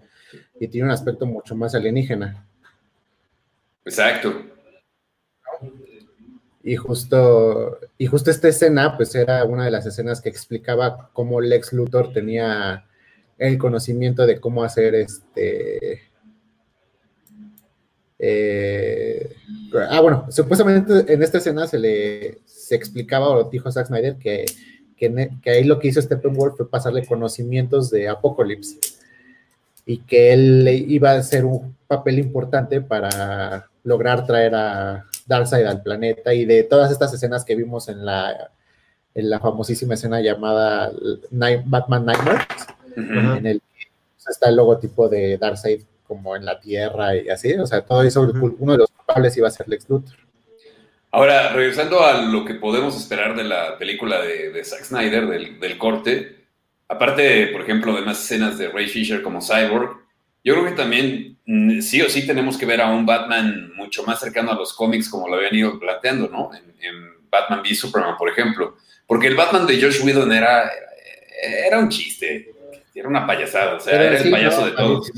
[0.58, 2.48] y tiene un aspecto mucho más alienígena.
[3.84, 4.42] Exacto.
[6.68, 11.40] Y justo, y justo esta escena, pues era una de las escenas que explicaba cómo
[11.40, 12.86] Lex Luthor tenía
[13.38, 16.02] el conocimiento de cómo hacer este.
[18.18, 19.32] Eh,
[19.92, 24.46] ah, bueno, supuestamente en esta escena se le se explicaba o dijo Zack Snyder que,
[24.98, 28.80] que, que ahí lo que hizo Steppenwolf fue pasarle conocimientos de Apocalypse
[29.86, 35.82] y que él iba a hacer un papel importante para lograr traer a, Darkseid al
[35.82, 38.52] planeta y de todas estas escenas que vimos en la,
[39.14, 40.92] en la famosísima escena llamada
[41.66, 42.48] Batman Nightmares,
[42.96, 43.88] en el que
[44.30, 48.22] está el logotipo de Darkseid como en la Tierra y así, o sea, todo eso,
[48.22, 50.16] uno de los culpables iba a ser Lex Luthor.
[51.12, 55.60] Ahora, regresando a lo que podemos esperar de la película de, de Zack Snyder, del,
[55.60, 56.46] del corte,
[56.88, 60.05] aparte, por ejemplo, de más escenas de Ray Fisher como Cyborg,
[60.46, 64.04] yo creo que también mm, sí o sí tenemos que ver a un Batman mucho
[64.04, 66.52] más cercano a los cómics como lo habían ido planteando, ¿no?
[66.54, 68.78] En, Batman v Superman, por ejemplo.
[69.06, 70.72] Porque el Batman de Josh Whedon era,
[71.42, 72.50] era un chiste,
[72.94, 75.12] era una payasada, o sea, era el payaso de todos.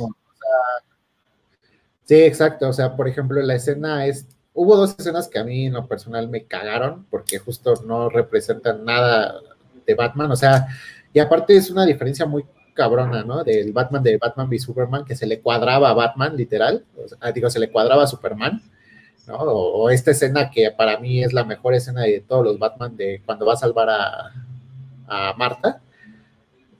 [2.06, 4.26] sí, exacto, o sea, por ejemplo, la escena es...
[4.54, 8.84] Hubo dos escenas que a mí en lo personal me cagaron porque justo no representan
[8.84, 9.40] nada
[9.86, 10.66] de Batman, o sea,
[11.13, 12.46] y aparte es una diferencia muy
[12.78, 13.44] cabrona, ¿no?
[13.44, 16.86] Del Batman de Batman v Superman, que se le cuadraba a Batman, literal,
[17.34, 18.62] digo, se le cuadraba a Superman,
[19.28, 19.36] ¿no?
[19.36, 23.22] O, esta escena que para mí es la mejor escena de todos los Batman de
[23.26, 24.32] cuando va a salvar a,
[25.08, 25.82] a Marta,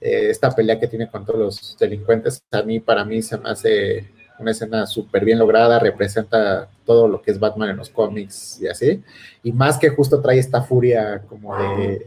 [0.00, 3.50] eh, esta pelea que tiene con todos los delincuentes, a mí, para mí se me
[3.50, 4.08] hace
[4.38, 8.68] una escena súper bien lograda, representa todo lo que es Batman en los cómics y
[8.68, 9.02] así,
[9.42, 12.06] y más que justo trae esta furia como de,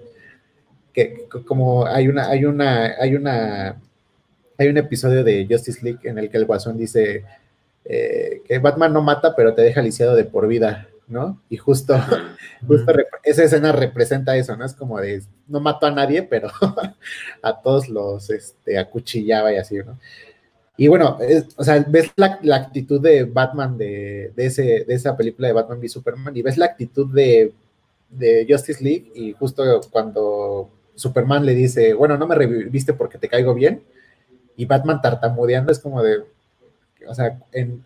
[0.93, 3.81] que como hay una, hay una, hay una,
[4.57, 7.23] hay un episodio de Justice League en el que el Guasón dice
[7.85, 11.41] eh, que Batman no mata, pero te deja lisiado de por vida, ¿no?
[11.49, 11.95] Y justo,
[12.67, 14.65] justo esa escena representa eso, ¿no?
[14.65, 16.49] Es como de, no mató a nadie, pero
[17.41, 19.97] a todos los este, acuchillaba y así, ¿no?
[20.77, 21.19] Y bueno,
[21.57, 25.89] o sea, ves la, actitud de Batman de, ese, de esa película de Batman v
[25.89, 27.53] Superman y ves la actitud de,
[28.09, 30.69] de Justice League y justo cuando
[31.01, 33.83] Superman le dice, bueno, no me reviviste porque te caigo bien,
[34.55, 36.23] y Batman tartamudeando es como de,
[37.07, 37.83] o sea, en,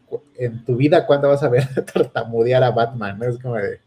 [0.65, 3.21] tu vida, ¿cuándo vas a ver tartamudear a Batman?
[3.23, 3.79] Es como de...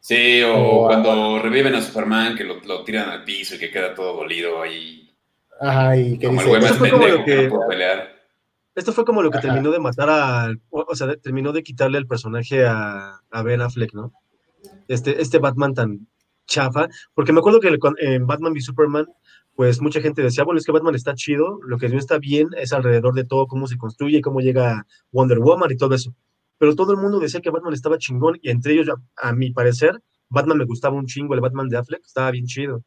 [0.00, 4.16] Sí, o, cuando reviven a Superman, que lo, tiran al piso y que queda todo
[4.16, 5.10] dolido ahí.
[5.60, 8.14] Ay, que como el güey más pendejo que, pelear.
[8.74, 12.06] Esto fue como lo que terminó de matar a, o, sea, terminó de quitarle el
[12.06, 14.12] personaje a, a Ben Affleck, ¿no?
[14.86, 16.06] Este, este Batman tan,
[16.46, 19.06] chafa, porque me acuerdo que en Batman v Superman,
[19.54, 22.48] pues mucha gente decía, bueno, es que Batman está chido, lo que no está bien
[22.58, 26.14] es alrededor de todo, cómo se construye, cómo llega Wonder Woman y todo eso.
[26.58, 30.02] Pero todo el mundo decía que Batman estaba chingón y entre ellos, a, mi parecer,
[30.28, 32.84] Batman me gustaba un chingo, el Batman de Affleck estaba bien chido.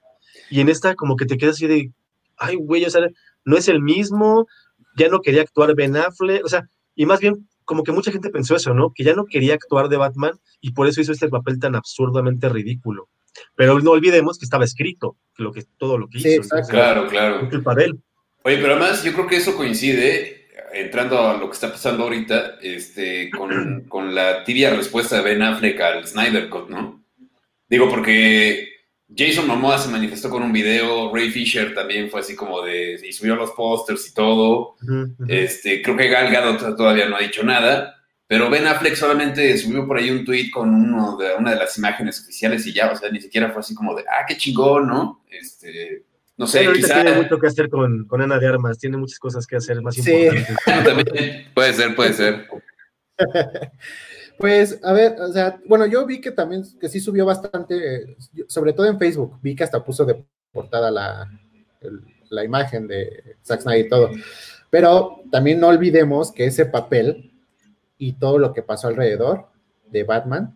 [0.50, 1.92] Y en esta como que te quedas así de,
[2.38, 3.08] ay, güey, o sea,
[3.46, 4.48] no es el mismo,
[4.96, 8.30] ya no quería actuar Ben Affleck, o sea, y más bien como que mucha gente
[8.30, 8.92] pensó eso, ¿no?
[8.94, 12.50] Que ya no quería actuar de Batman y por eso hizo este papel tan absurdamente
[12.50, 13.10] ridículo.
[13.56, 16.56] Pero no olvidemos que estaba escrito, lo que, todo lo que hizo.
[16.70, 17.50] claro, claro.
[17.78, 18.00] Él.
[18.44, 22.60] Oye, pero además yo creo que eso coincide, entrando a lo que está pasando ahorita,
[22.62, 27.04] este, con, con la tibia respuesta de Ben Affleck al Snyder Cut, ¿no?
[27.68, 28.70] Digo, porque
[29.16, 33.12] Jason Momoa se manifestó con un video, Ray Fisher también fue así como de, y
[33.12, 34.76] subió los pósters y todo.
[35.28, 37.99] Este, creo que Gal Gadot todavía no ha dicho nada.
[38.30, 41.76] Pero Ben Affleck solamente subió por ahí un tweet con uno de, una de las
[41.80, 44.88] imágenes oficiales y ya, o sea, ni siquiera fue así como de, ah, qué chingón,
[44.88, 45.24] ¿no?
[45.32, 46.04] Este,
[46.38, 47.02] no sé, Pero quizá...
[47.02, 49.96] tiene mucho que hacer con, con, Ana de Armas, tiene muchas cosas que hacer más
[49.96, 50.12] sí.
[50.12, 50.58] importantes.
[50.66, 52.48] También, puede ser, puede ser.
[54.38, 58.16] Pues, a ver, o sea, bueno, yo vi que también, que sí subió bastante,
[58.48, 61.30] sobre todo en Facebook, vi que hasta puso de portada la,
[62.30, 64.12] la imagen de Zack Snyder y todo.
[64.70, 67.29] Pero también no olvidemos que ese papel
[68.00, 69.46] y todo lo que pasó alrededor
[69.92, 70.56] de Batman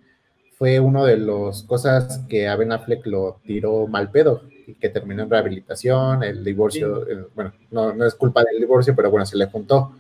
[0.58, 4.90] fue una de las cosas que a Ben Affleck lo tiró mal pedo y que
[4.90, 9.38] terminó en rehabilitación, el divorcio, eh, bueno, no, es culpa del divorcio, pero bueno, se
[9.38, 9.98] le juntó.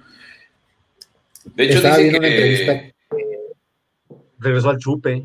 [1.54, 2.18] De hecho, dice que...
[2.18, 2.94] Una entrevista
[4.40, 5.24] Regresó al chupe.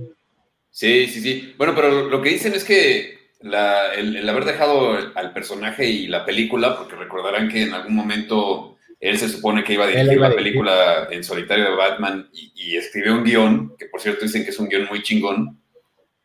[0.70, 1.54] Sí, sí, sí.
[1.58, 6.76] Bueno, pero lo que dicen es que el haber dejado al personaje y la película,
[6.76, 11.08] porque recordarán que en algún momento él se supone que iba a dirigir la película
[11.10, 14.68] en solitario de Batman y, escribió un guion, que por cierto dicen que es un
[14.68, 15.60] guion muy chingón,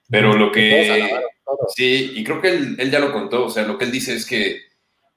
[0.10, 1.12] pero lo que...
[1.76, 4.26] Sí, y creo que él, ya lo contó, o sea, lo que él dice es
[4.26, 4.62] que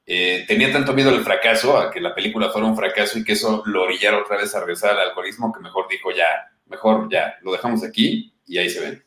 [0.04, 3.32] eh, tenía tanto miedo al fracaso, a que la película fuera un fracaso y que
[3.32, 6.26] eso lo orillara otra vez a regresar al alcoholismo, que mejor dijo ya,
[6.66, 9.02] mejor ya, lo dejamos aquí y ahí se ven.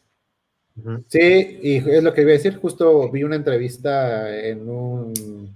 [1.07, 5.55] Sí, y es lo que iba a decir, justo vi una entrevista en un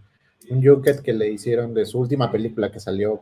[0.54, 3.22] un Junket que le hicieron de su última película que salió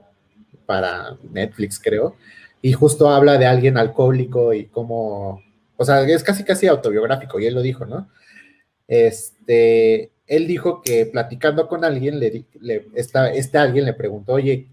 [0.65, 2.15] para Netflix, creo,
[2.61, 5.41] y justo habla de alguien alcohólico y cómo,
[5.77, 8.09] o sea, es casi casi autobiográfico, y él lo dijo, ¿no?
[8.87, 14.67] Este, él dijo que platicando con alguien, le, le este alguien le preguntó, oye,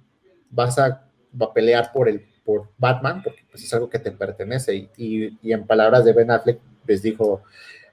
[0.50, 1.08] ¿vas a,
[1.40, 3.22] a, pelear por, el, por Batman?
[3.22, 7.02] Porque pues, es algo que te pertenece, y, y en palabras de Ben Affleck les
[7.02, 7.42] dijo,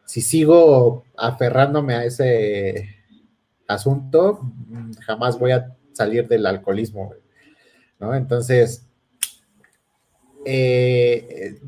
[0.05, 2.94] si sigo aferrándome a ese
[3.67, 4.41] asunto,
[5.05, 7.13] jamás voy a salir del alcoholismo,
[7.99, 8.13] ¿no?
[8.13, 8.85] Entonces,
[10.45, 11.59] eh,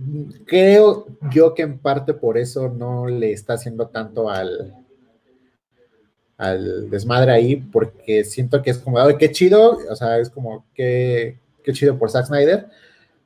[0.46, 4.76] creo yo que en parte por eso no le está haciendo tanto al,
[6.38, 10.66] al desmadre ahí, porque siento que es como, ay, qué chido, o sea, es como,
[10.76, 12.68] qué, qué chido por Zack Snyder,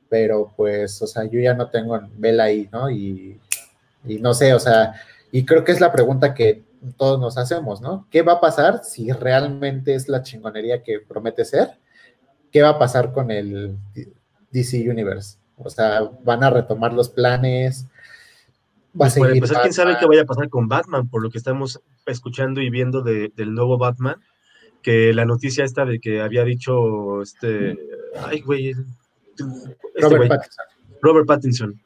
[0.08, 2.90] pero pues, o sea, yo ya no tengo vela ahí, ¿no?
[2.90, 3.38] Y,
[4.06, 4.94] y no sé, o sea,
[5.30, 6.62] y creo que es la pregunta que
[6.96, 8.06] todos nos hacemos, ¿no?
[8.10, 11.78] ¿Qué va a pasar si realmente es la chingonería que promete ser?
[12.50, 13.76] ¿Qué va a pasar con el
[14.50, 15.38] DC Universe?
[15.56, 17.86] O sea, van a retomar los planes.
[18.94, 21.38] Va a pues seguir quién sabe qué vaya a pasar con Batman, por lo que
[21.38, 24.16] estamos escuchando y viendo del nuevo Batman,
[24.82, 27.78] que la noticia esta de que había dicho este,
[28.18, 29.44] ay güey, este
[29.96, 30.64] Robert Pattinson.
[31.00, 31.80] Robert Pattinson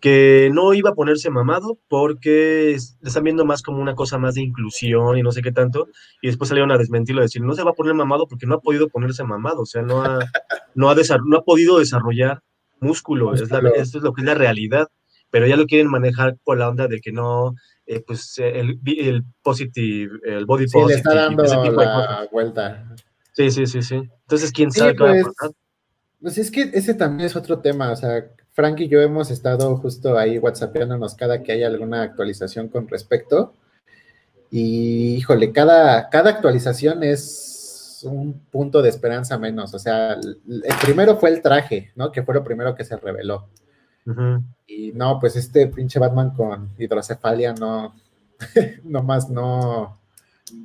[0.00, 4.34] que no iba a ponerse mamado porque le están viendo más como una cosa más
[4.34, 5.88] de inclusión y no sé qué tanto,
[6.22, 8.54] y después salieron a desmentirlo, a decir, no se va a poner mamado porque no
[8.54, 10.18] ha podido ponerse mamado, o sea, no ha,
[10.74, 10.94] no ha,
[11.26, 12.42] no ha podido desarrollar
[12.80, 14.88] músculo, es la, esto es lo que es la realidad,
[15.30, 17.54] pero ya lo quieren manejar por la onda de que no,
[17.86, 22.94] eh, pues el, el positive, el body sí, positive, le está dando la vuelta.
[23.32, 23.94] Sí, sí, sí, sí.
[23.94, 25.54] Entonces, ¿quién sabe va a pues?
[26.20, 28.26] Pues es que ese también es otro tema, o sea,
[28.60, 33.54] Frank y yo hemos estado justo ahí whatsappeándonos cada que hay alguna actualización con respecto.
[34.50, 39.72] Y híjole, cada, cada actualización es un punto de esperanza menos.
[39.72, 40.38] O sea, el,
[40.82, 42.12] primero fue el traje, ¿no?
[42.12, 43.48] Que fue lo primero que se reveló.
[44.66, 47.94] Y no, pues este pinche Batman con hidrocefalia no,
[49.02, 49.98] más no,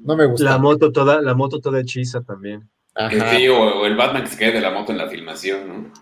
[0.03, 0.49] no me gusta.
[0.49, 2.69] La moto toda, la moto toda hechiza también.
[2.97, 5.93] Sí, o, el Batman que se cae de la moto en la filmación, ¿no?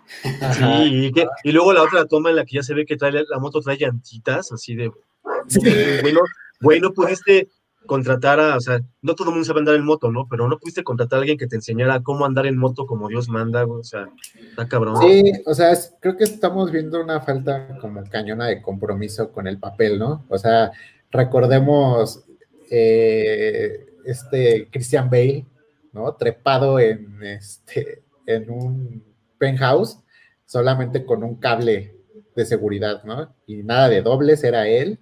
[0.53, 1.11] Sí,
[1.43, 3.61] y, luego la otra toma en la que ya se ve que trae, la moto
[3.61, 4.91] trae llantitas, así de,
[6.01, 6.19] bueno,
[6.61, 7.49] bueno, pudiste
[7.87, 10.27] contratar a, o sea, no todo el mundo sabe andar en moto, ¿no?
[10.29, 13.27] Pero no pudiste contratar a alguien que te enseñara cómo andar en moto como Dios
[13.27, 14.07] manda, o sea,
[14.39, 14.97] está cabrón.
[15.01, 19.57] Sí, o sea, creo que estamos viendo una falta como cañona de compromiso con el
[19.57, 20.25] papel, ¿no?
[20.29, 20.71] O sea,
[21.11, 22.23] recordemos
[22.69, 25.45] eh, este Christian Bale
[25.93, 26.13] ¿no?
[26.15, 29.03] Trepado en, este, en un
[29.37, 29.99] penthouse,
[30.45, 31.95] solamente con un cable
[32.35, 33.33] de seguridad, ¿no?
[33.47, 34.99] Y nada de dobles, era él,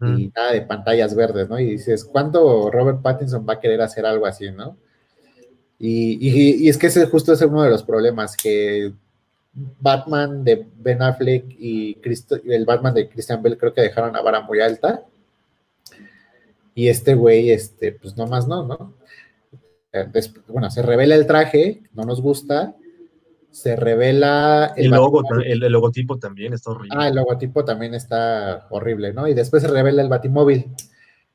[0.00, 0.32] y mm.
[0.34, 1.58] nada de pantallas verdes, ¿no?
[1.58, 4.76] Y dices, ¿cuándo Robert Pattinson va a querer hacer algo así, ¿no?
[5.78, 8.92] Y, es que ese justo es uno de los problemas, que
[9.52, 11.98] Batman de Ben Affleck y
[12.44, 15.04] el Batman de Christian Bell creo que dejaron la vara muy alta.
[16.74, 18.94] Y este güey, este, pues nomás no, ¿no?
[19.92, 20.06] Eh,
[20.48, 22.76] bueno, se revela el traje, no nos gusta,
[23.50, 26.96] se revela el, logo, el, logotipo también está horrible.
[26.96, 29.26] Ah, el logotipo también está horrible, ¿no?
[29.26, 30.66] Y después se revela el batimóvil,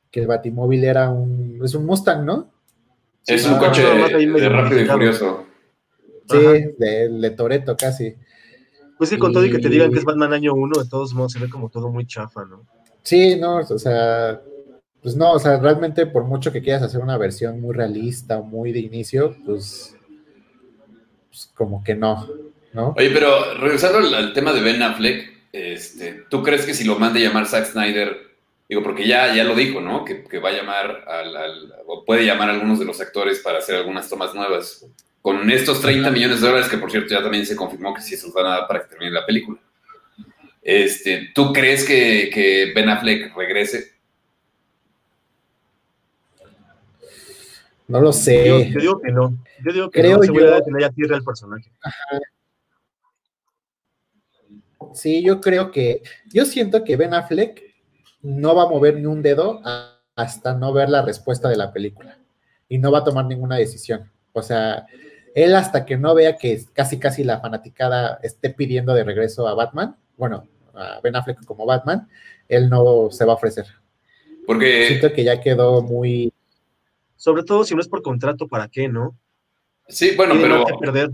[0.10, 2.54] que el batimóvil era un, es un Mustang, ¿no?
[3.28, 5.46] Es un coche de, rápido y furioso.
[6.30, 6.38] Sí,
[6.78, 8.16] de, de Toreto casi.
[8.98, 11.14] Pues sí, con todo y que te digan que es Batman año uno, de todos
[11.14, 12.66] modos se ve como todo muy chafa, ¿no?
[13.04, 14.42] Sí, no, o sea,
[15.06, 18.72] pues no, o sea, realmente por mucho que quieras hacer una versión muy realista, muy
[18.72, 19.96] de inicio, pues,
[21.30, 22.28] pues como que no,
[22.74, 22.96] ¿no?
[22.98, 27.20] Oye, pero regresando al, tema de Ben Affleck, este, ¿tú crees que si lo mande
[27.20, 28.18] llamar Zack Snyder,
[28.68, 30.04] digo, porque ya, ya lo dijo, ¿no?
[30.04, 33.76] Que, va a llamar al, o puede llamar a algunos de los actores para hacer
[33.76, 34.88] algunas tomas nuevas,
[35.22, 38.18] con estos 30 millones de dólares, que por cierto ya también se confirmó que sí
[38.18, 39.60] se van a dar para que termine la película.
[40.64, 43.95] Este, ¿Tú crees que Ben Affleck regrese?
[47.88, 48.48] No lo sé.
[48.48, 49.38] Yo, digo que no.
[49.64, 50.24] Yo digo que Creo no.
[50.24, 50.34] Yo...
[50.34, 51.72] que no haya tierra el personaje.
[54.94, 56.02] Sí, yo creo que.
[56.34, 57.62] Yo siento que Ben Affleck
[58.22, 59.62] no va a mover ni un dedo
[60.16, 62.18] hasta no ver la respuesta de la película.
[62.68, 64.12] Y no va a tomar ninguna decisión.
[64.34, 64.88] O sea,
[65.36, 69.54] él hasta que no vea que casi casi la fanaticada esté pidiendo de regreso a
[69.54, 72.08] Batman, bueno, a Ben Affleck como Batman,
[72.48, 73.68] él no se va a ofrecer.
[74.48, 76.32] Porque siento que ya quedó muy
[77.16, 79.18] sobre todo si no es por contrato, ¿para qué, no?
[79.88, 80.66] Sí, bueno, pero.
[80.80, 81.12] Perder.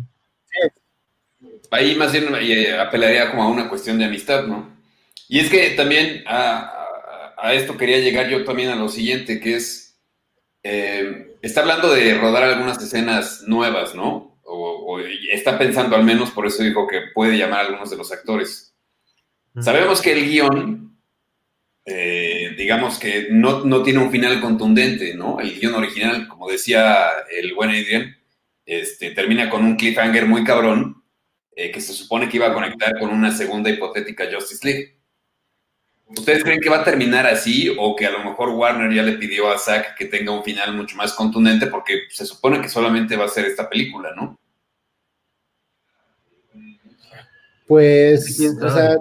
[1.72, 4.70] Ahí más bien eh, apelaría como a una cuestión de amistad, ¿no?
[5.28, 6.78] Y es que también a,
[7.54, 10.00] esto quería llegar yo también a lo siguiente, que es.
[10.64, 14.40] Eh, está hablando de rodar algunas escenas nuevas, ¿no?
[14.44, 15.00] O,
[15.32, 18.76] está pensando al menos, por eso dijo que puede llamar a algunos de los actores.
[19.60, 20.91] Sabemos que el guion
[21.86, 25.40] eh, digamos que no, no, tiene un final contundente, ¿no?
[25.40, 28.16] El guion original, como decía el buen Adrian,
[28.66, 31.04] este, termina con un cliffhanger muy cabrón
[31.56, 34.98] eh, que se supone que iba a conectar con una segunda hipotética Justice League.
[36.06, 39.14] ¿Ustedes creen que va a terminar así o que a lo mejor Warner ya le
[39.14, 43.16] pidió a Zack que tenga un final mucho más contundente porque se supone que solamente
[43.16, 44.38] va a ser esta película, ¿no?
[47.66, 48.98] Pues, o sea,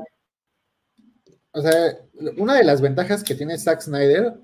[1.53, 1.99] o sea,
[2.37, 4.35] una de las ventajas que tiene Zack Snyder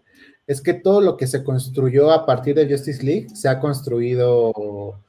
[0.47, 5.01] es que todo lo que se construyó a partir de Justice League se ha construido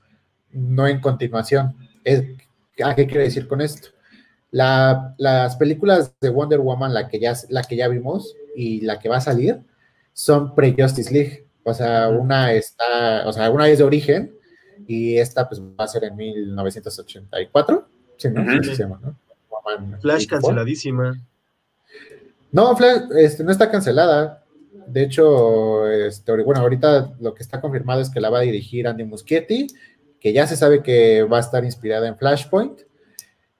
[0.51, 1.75] no en continuación.
[2.83, 3.89] ¿A qué quiere decir con esto?
[4.49, 9.09] las películas de Wonder Woman, la que, ya, la que ya vimos y la que
[9.09, 9.61] va a salir,
[10.13, 11.47] son pre-Justice League.
[11.63, 14.33] O sea, una está, o sea, una es de origen
[14.87, 17.87] y esta pues va a ser en 1984.
[18.17, 19.19] Sí, ¿no?
[19.99, 21.13] Flash canceladísima.
[22.51, 22.75] No,
[23.17, 24.43] este, no está cancelada.
[24.87, 28.87] De hecho, este, bueno, ahorita lo que está confirmado es que la va a dirigir
[28.87, 29.67] Andy Muschietti,
[30.19, 32.81] que ya se sabe que va a estar inspirada en Flashpoint.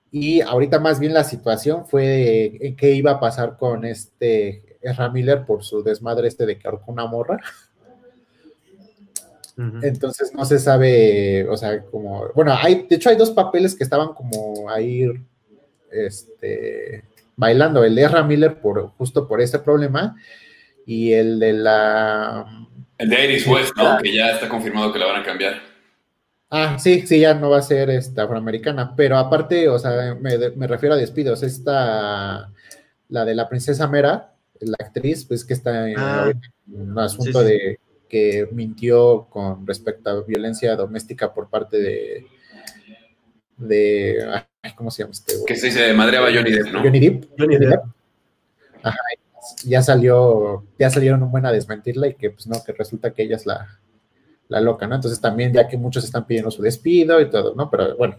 [0.10, 5.10] Y ahorita más bien la situación fue en qué iba a pasar con este Ezra
[5.10, 7.40] Miller por su desmadre este de que ahorcó una morra.
[9.82, 13.84] Entonces no se sabe, o sea, como, bueno, hay, de hecho hay dos papeles que
[13.84, 15.10] estaban como ahí,
[15.92, 17.04] este,
[17.38, 20.18] bailando, el de Ezra Miller por, justo por ese problema
[20.86, 22.46] y el de la...
[22.98, 23.98] El de Iris West, ¿no?
[24.02, 25.62] Que ya está confirmado que la van a cambiar.
[26.50, 30.68] Ah, sí, sí, ya no va a ser esta afroamericana, pero aparte, o sea, me,
[30.68, 32.52] refiero a despidos, esta,
[33.10, 36.32] la de la princesa Mera, la actriz, pues que está en ah,
[36.72, 37.80] un asunto de
[38.10, 42.26] que mintió con respecto a violencia doméstica por parte de,
[43.58, 44.18] de
[44.76, 45.34] ¿cómo se llama este?
[45.46, 46.82] Que se dice madreaba Johnny Depp, ¿no?
[46.84, 47.26] Johnny Depp.
[47.38, 47.84] Johnny Depp.
[48.84, 48.98] Ajá,
[49.66, 53.24] ya salió, ya salieron un buen a desmentirla y que pues no, que resulta que
[53.24, 53.80] ella es la,
[54.48, 54.96] la loca, ¿no?
[54.96, 57.70] Entonces también ya que muchos están pidiendo su despido y todo, ¿no?
[57.70, 58.18] Pero bueno,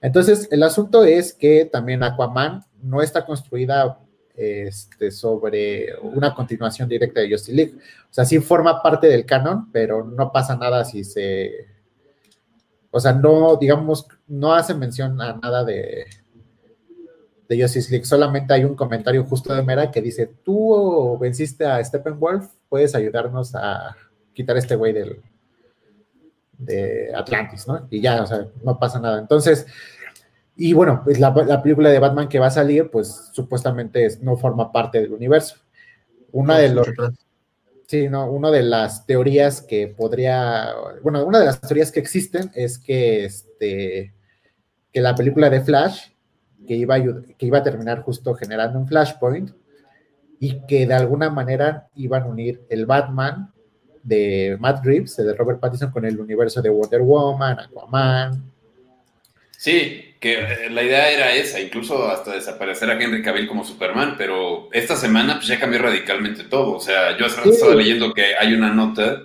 [0.00, 3.98] entonces el asunto es que también Aquaman no está construida
[4.36, 7.74] este, sobre una continuación directa de Justice League.
[7.76, 11.75] O sea, sí forma parte del canon, pero no pasa nada si se...
[12.96, 16.06] O sea, no, digamos, no hace mención a nada de,
[17.46, 18.06] de Justice League.
[18.06, 23.54] Solamente hay un comentario justo de Mera que dice, tú venciste a Steppenwolf, puedes ayudarnos
[23.54, 23.94] a
[24.32, 25.20] quitar este güey del,
[26.56, 27.86] de Atlantis, ¿no?
[27.90, 29.18] Y ya, o sea, no pasa nada.
[29.18, 29.66] Entonces,
[30.56, 34.72] y bueno, pues la, película de Batman que va a salir, pues supuestamente no forma
[34.72, 35.56] parte del universo.
[36.32, 36.88] Una de los...
[37.86, 42.50] Sí, no, una de las teorías que podría, bueno, una de las teorías que existen
[42.54, 44.12] es que, este,
[44.92, 46.08] que la película de Flash,
[46.66, 49.52] que iba, a, que iba a terminar justo generando un flashpoint,
[50.40, 53.52] y que de alguna manera iban a unir el Batman
[54.02, 58.52] de Matt Reeves, de Robert Pattinson, con el universo de Wonder Woman, Aquaman.
[59.56, 64.14] Sí, que eh, la idea era esa, incluso hasta desaparecer a Henry Cavill como Superman,
[64.16, 66.76] pero esta semana pues ya cambió radicalmente todo.
[66.76, 69.22] O sea, yo hace rato estaba leyendo que hay una nota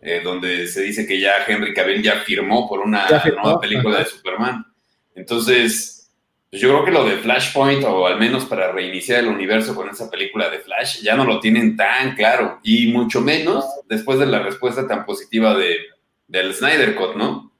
[0.00, 4.06] eh, donde se dice que ya Henry Cavill ya firmó por una nueva película de
[4.06, 4.66] Superman.
[5.14, 6.10] Entonces,
[6.50, 9.88] pues yo creo que lo de Flashpoint, o al menos para reiniciar el universo con
[9.88, 12.58] esa película de Flash, ya no lo tienen tan claro.
[12.62, 15.78] Y mucho menos después de la respuesta tan positiva de,
[16.26, 17.51] del Snyder Cut, ¿no?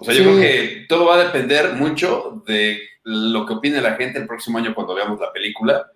[0.00, 3.94] O sea, yo creo que todo va a depender mucho de lo que opine la
[3.94, 5.86] gente el próximo año cuando veamos la película.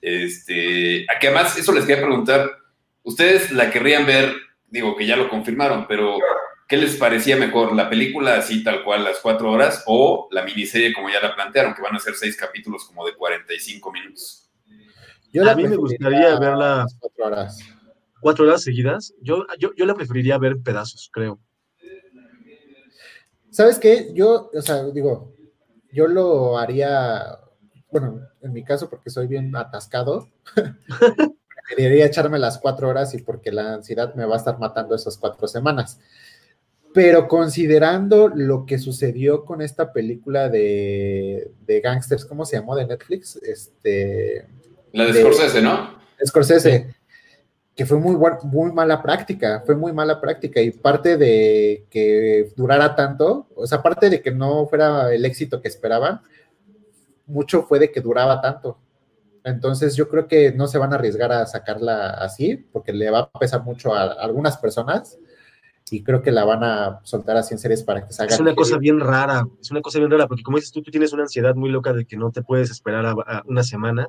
[0.00, 2.50] Este, a que además, eso les quería preguntar,
[3.02, 4.34] ¿ustedes la querrían ver?
[4.68, 6.18] Digo que ya lo confirmaron, pero
[6.68, 7.74] ¿Qué les parecía mejor?
[7.76, 11.74] ¿La película así tal cual, las cuatro horas, o la miniserie como ya la plantearon,
[11.74, 14.50] que van a ser seis capítulos como de 45 minutos?
[15.32, 17.58] Yo a mí me gustaría verla cuatro horas.
[18.20, 19.14] ¿Cuatro horas seguidas?
[19.20, 21.38] Yo, yo, yo la preferiría ver pedazos, creo.
[23.56, 24.10] ¿Sabes qué?
[24.12, 25.32] Yo, o sea, digo,
[25.90, 27.38] yo lo haría,
[27.90, 30.28] bueno, en mi caso, porque soy bien atascado,
[31.66, 35.16] preferiría echarme las cuatro horas y porque la ansiedad me va a estar matando esas
[35.16, 35.98] cuatro semanas.
[36.92, 42.76] Pero considerando lo que sucedió con esta película de, de gangsters, ¿cómo se llamó?
[42.76, 43.36] De Netflix.
[43.36, 44.46] Este,
[44.92, 45.98] la de, Scorsese, ¿no?
[46.22, 46.94] Scorsese,
[47.76, 50.60] que fue muy, muy mala práctica, fue muy mala práctica.
[50.62, 55.60] Y parte de que durara tanto, o sea, parte de que no fuera el éxito
[55.60, 56.22] que esperaban,
[57.26, 58.78] mucho fue de que duraba tanto.
[59.44, 63.30] Entonces yo creo que no se van a arriesgar a sacarla así, porque le va
[63.32, 65.18] a pesar mucho a algunas personas
[65.90, 68.34] y creo que la van a soltar así en series para que salga.
[68.34, 70.90] Es una cosa bien rara, es una cosa bien rara, porque como dices tú, tú
[70.90, 74.08] tienes una ansiedad muy loca de que no te puedes esperar a, una semana,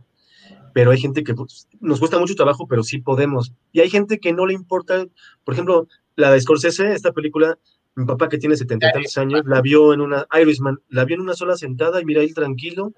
[0.74, 3.53] pero hay gente que pues, nos cuesta mucho trabajo, pero sí podemos.
[3.72, 5.05] Y hay gente que no le importa,
[5.43, 7.57] por ejemplo, la de Scorsese, esta película,
[7.95, 11.34] mi papá que tiene 70 años, la vio en una, Irishman, la vio en una
[11.34, 12.93] sola sentada y mira ahí tranquilo,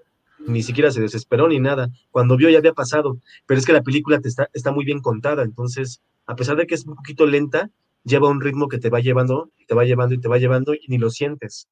[0.46, 1.90] ni siquiera se desesperó ni nada.
[2.12, 5.02] Cuando vio ya había pasado, pero es que la película te está, está muy bien
[5.02, 7.70] contada, entonces, a pesar de que es un poquito lenta,
[8.04, 10.86] lleva un ritmo que te va llevando, te va llevando y te va llevando y
[10.88, 11.68] ni lo sientes.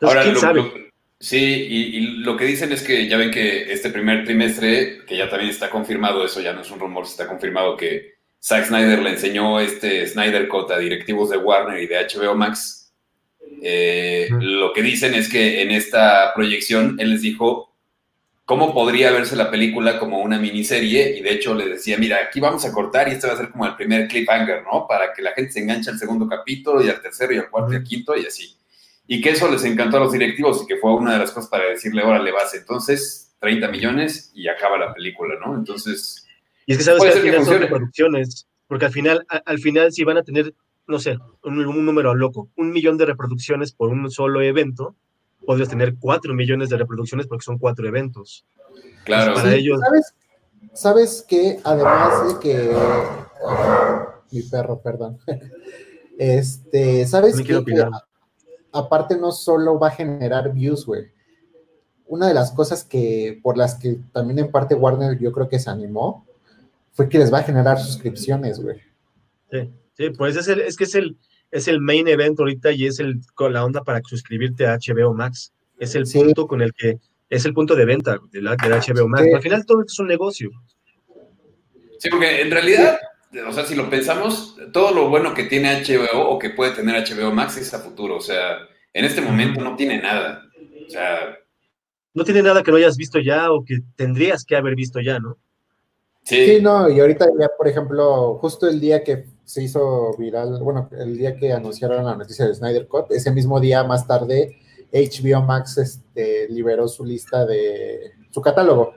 [0.00, 0.91] Ahora, ¿quién sabe?
[1.22, 5.30] Sí, y, lo que dicen es que ya ven que este primer trimestre, que ya
[5.30, 9.10] también está confirmado, eso ya no es un rumor, está confirmado que Zack Snyder le
[9.10, 12.92] enseñó este Snyder Cut a directivos de Warner y de HBO Max.
[13.62, 17.72] Eh, lo que dicen es que en esta proyección él les dijo
[18.44, 22.40] cómo podría verse la película como una miniserie, y de hecho le decía, mira, aquí
[22.40, 24.86] vamos a cortar y este va a ser como el primer cliffhanger, ¿no?
[24.86, 27.72] Para que la gente se enganche al segundo capítulo y al tercero y al cuarto
[27.72, 28.56] y al quinto y así.
[29.06, 31.50] Y que eso les encantó a los directivos y que fue una de las cosas
[31.50, 35.54] para decirle, órale, vas, entonces 30 millones y acaba la película, ¿no?
[35.54, 36.26] Entonces...
[36.66, 38.24] Y es que sabes que al final son
[38.68, 40.54] porque al final, al final si van a tener,
[40.86, 44.96] no sé, un, un número loco, un millón de reproducciones por un solo evento,
[45.44, 48.46] podrías tener 4 millones de reproducciones porque son cuatro eventos.
[49.04, 49.34] Claro.
[49.34, 49.80] Para ellos.
[49.80, 50.14] ¿Sabes,
[50.72, 52.76] ¿Sabes que Además de que.
[54.30, 55.18] Mi perro, perdón.
[56.18, 57.88] Este, ¿sabes No qué?
[58.72, 61.06] Aparte no solo va a generar views, güey.
[62.06, 65.58] Una de las cosas que por las que también en parte Warner yo creo que
[65.58, 66.26] se animó
[66.92, 68.78] fue que les va a generar suscripciones, güey.
[69.50, 71.16] Sí, sí, pues es, el, es que es el,
[71.50, 75.14] es el main event ahorita y es el, con la onda para suscribirte a HBO
[75.14, 75.52] Max.
[75.78, 76.18] Es el Sí.
[76.18, 76.98] punto con el que,
[77.30, 79.24] es el punto de venta de la, de la HBO Max.
[79.24, 79.32] Sí.
[79.32, 80.50] Al final todo esto es un negocio.
[81.98, 82.98] Sí, porque en realidad,
[83.46, 87.02] o sea, si lo pensamos, todo lo bueno que tiene HBO o que puede tener
[87.02, 88.16] HBO Max es a futuro.
[88.16, 88.58] O sea,
[88.92, 90.42] en este momento no tiene nada.
[90.86, 91.38] O sea,
[92.14, 95.18] No tiene nada que no hayas visto ya o que tendrías que haber visto ya,
[95.18, 95.38] ¿no?
[96.24, 96.46] sí.
[96.46, 100.88] Sí, no, y ahorita ya, por ejemplo, justo el día que se hizo viral, bueno,
[100.92, 104.58] el día que anunciaron la noticia de Snyder Cut, ese mismo día más tarde,
[104.92, 108.94] HBO Max este, liberó su lista de su catálogo.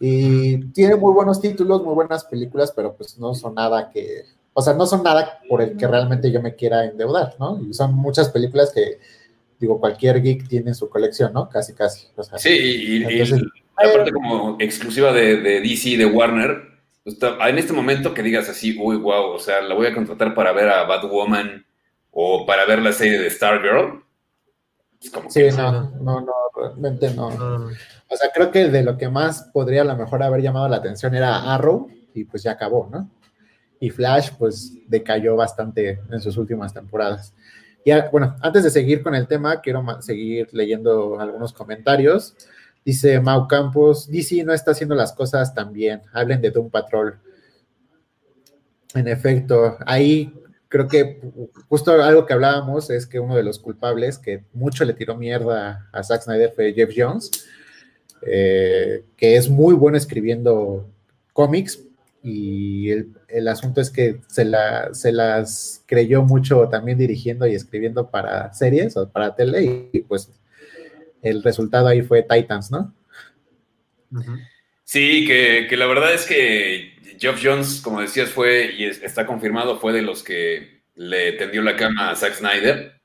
[0.00, 4.60] Y tiene muy buenos títulos, muy buenas películas, pero pues no son nada que, o
[4.62, 7.58] sea, no son nada por el que realmente yo me quiera endeudar, ¿no?
[7.68, 8.98] Y son muchas películas que,
[9.58, 11.48] digo, cualquier geek tiene en su colección, ¿no?
[11.48, 12.08] Casi, casi.
[12.16, 13.42] O sea, Sí, y, y- y Entonces,
[13.82, 16.62] la parte como exclusiva de, de DC, de Warner,
[17.04, 20.34] pues, en este momento que digas así, uy, wow, o sea, la voy a contratar
[20.34, 21.64] para ver a Batwoman
[22.10, 24.02] o para ver la serie de Stargirl.
[25.00, 27.30] Es como Sí, que no, no, no, realmente no.
[27.30, 27.70] No, no.
[28.08, 30.76] O sea, creo que de lo que más podría a lo mejor haber llamado la
[30.76, 33.10] atención era Arrow y pues ya acabó, ¿no?
[33.80, 37.34] Y Flash pues decayó bastante en sus últimas temporadas.
[37.84, 42.34] Y bueno, antes de seguir con el tema, quiero seguir leyendo algunos comentarios.
[42.84, 46.02] Dice Mau Campos, DC no está haciendo las cosas tan bien.
[46.12, 47.18] Hablen de Doom Patrol.
[48.94, 50.32] En efecto, ahí
[50.68, 51.20] creo que
[51.68, 55.88] justo algo que hablábamos es que uno de los culpables que mucho le tiró mierda
[55.92, 57.30] a Zack Snyder fue Jeff Jones,
[58.26, 60.88] eh, que es muy bueno escribiendo
[61.32, 61.82] cómics
[62.22, 67.54] y el, el asunto es que se, la, se las creyó mucho también dirigiendo y
[67.54, 70.30] escribiendo para series o para tele y pues
[71.22, 72.94] el resultado ahí fue Titans, ¿no?
[74.84, 79.26] Sí, que, que la verdad es que Geoff Jones, como decías, fue, y es- está
[79.26, 83.00] confirmado, fue de los que le tendió la cama a Zack Snyder.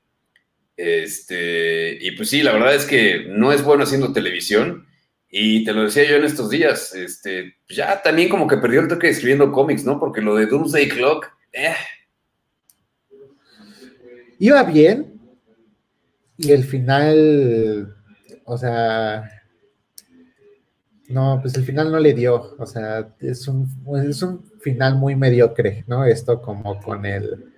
[0.76, 4.86] Este, y pues sí, la verdad es que no es bueno haciendo televisión.
[5.34, 8.88] Y te lo decía yo en estos días, este, ya también como que perdió el
[8.88, 9.98] toque escribiendo cómics, ¿no?
[9.98, 11.74] Porque lo de Doomsday Clock, eh,
[14.38, 15.20] Iba bien
[16.36, 17.94] y el final,
[18.44, 19.30] o sea,
[21.08, 23.68] no, pues el final no le dio, o sea, es un,
[24.08, 26.04] es un final muy mediocre, ¿no?
[26.04, 27.52] Esto como con el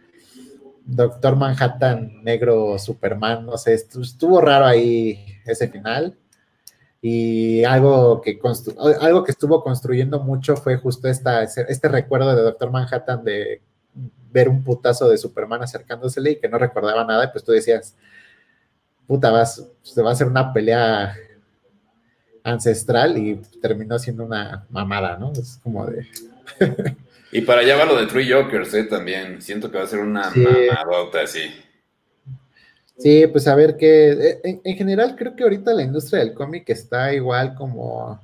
[0.84, 6.16] Doctor Manhattan negro Superman, no sé, estu- estuvo raro ahí ese final.
[7.06, 8.40] Y algo que,
[8.98, 13.60] algo que estuvo construyendo mucho fue justo esta, este recuerdo de Doctor Manhattan de
[14.32, 17.94] ver un putazo de Superman acercándosele y que no recordaba nada, y pues tú decías,
[19.06, 21.14] puta, vas, se va a hacer una pelea
[22.42, 25.30] ancestral y terminó siendo una mamada, ¿no?
[25.32, 26.06] Es como de...
[27.32, 29.42] y para allá va lo de Three Jokers, eh, también.
[29.42, 30.42] Siento que va a ser una Sí.
[30.74, 31.42] mamadota así.
[32.98, 34.40] Sí, pues a ver qué...
[34.44, 38.20] En, en general creo que ahorita la industria del cómic está igual como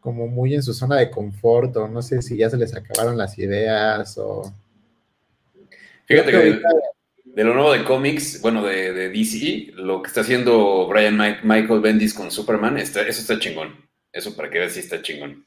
[0.00, 3.18] como muy en su zona de confort o no sé si ya se les acabaron
[3.18, 4.50] las ideas o...
[6.06, 6.60] Fíjate que
[7.24, 11.40] de, lo nuevo de cómics, bueno, de, de DC, lo que está haciendo Brian Mike-
[11.44, 13.74] Michael Bendis con Superman, está, eso está chingón.
[14.12, 15.46] Eso para que veas si está chingón.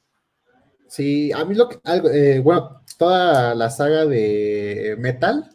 [0.88, 5.50] Sí, a mí lo que, algo, eh, bueno, toda la saga de Metal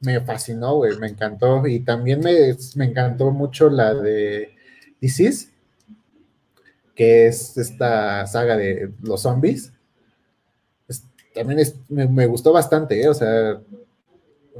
[0.00, 1.66] me fascinó, güey, me encantó.
[1.66, 4.54] Y también me, me encantó mucho la de
[5.00, 5.48] Disease,
[6.94, 9.72] que es esta saga de los zombies.
[10.88, 13.08] Es- también es- me, gustó bastante, ¿eh?
[13.08, 13.60] o sea,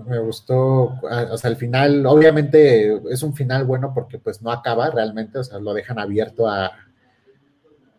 [0.06, 4.90] me gustó, o sea, al final, obviamente es un final bueno porque pues no acaba
[4.90, 6.70] realmente, o sea, lo dejan abierto a,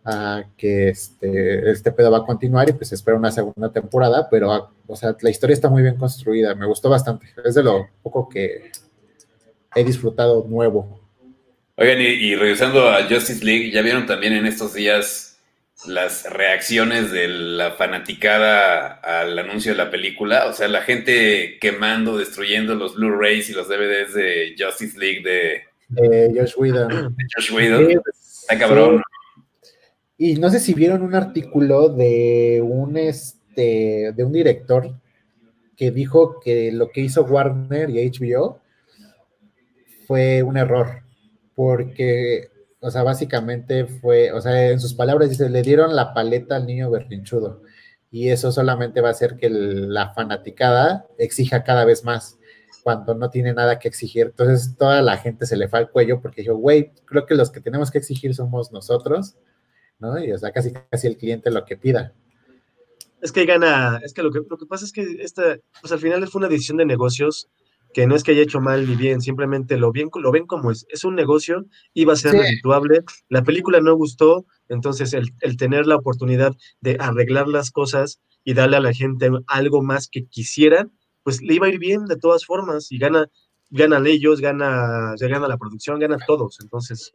[0.09, 4.51] a que este, este pedo va a continuar y pues espera una segunda temporada, pero,
[4.51, 7.87] ah, o sea, la historia está muy bien construida, me gustó bastante, es de lo
[8.01, 8.71] poco que
[9.75, 10.99] he disfrutado nuevo.
[11.75, 15.39] Oigan, y, y regresando a Justice League, ¿ya vieron también en estos días
[15.87, 20.47] las reacciones de la fanaticada al anuncio de la película?
[20.47, 25.63] O sea, la gente quemando, destruyendo los Blu-rays y los DVDs de Justice League de,
[25.89, 27.15] de Josh Whedon.
[27.15, 27.87] de Josh Whedon.
[27.87, 29.01] Sí, pues, Está cabrón.
[30.21, 34.93] Y no sé si vieron un artículo de un este de un director
[35.77, 38.59] que dijo que lo que hizo Warner y HBO
[40.05, 41.03] fue un error,
[41.55, 42.49] porque,
[42.81, 46.67] o sea, básicamente fue, o sea, en sus palabras dice, le dieron la paleta al
[46.67, 47.61] niño berrinchudo,
[48.11, 52.37] y eso solamente va a hacer que la fanaticada exija cada vez más
[52.83, 54.27] cuando no tiene nada que exigir.
[54.27, 57.51] Entonces toda la gente se le fue al cuello porque dijo, güey, creo que los
[57.51, 59.37] que tenemos que exigir somos nosotros,
[59.99, 60.23] ¿no?
[60.23, 62.13] Y o sea, casi casi el cliente lo que pida.
[63.21, 65.99] Es que gana, es que lo que, lo que pasa es que esta, pues al
[65.99, 67.49] final fue una decisión de negocios
[67.93, 70.71] que no es que haya hecho mal ni bien, simplemente lo, bien, lo ven como
[70.71, 72.61] es, es un negocio, iba a ser sí.
[73.29, 78.53] la película no gustó, entonces el, el, tener la oportunidad de arreglar las cosas y
[78.53, 80.91] darle a la gente algo más que quisieran,
[81.23, 83.27] pues le iba a ir bien de todas formas y gana,
[83.71, 87.11] ganan ellos, gana, ya gana la producción, ganan todos, entonces.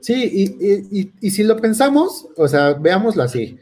[0.00, 3.58] Sí, y, y, y si lo pensamos, o sea, veámoslo así,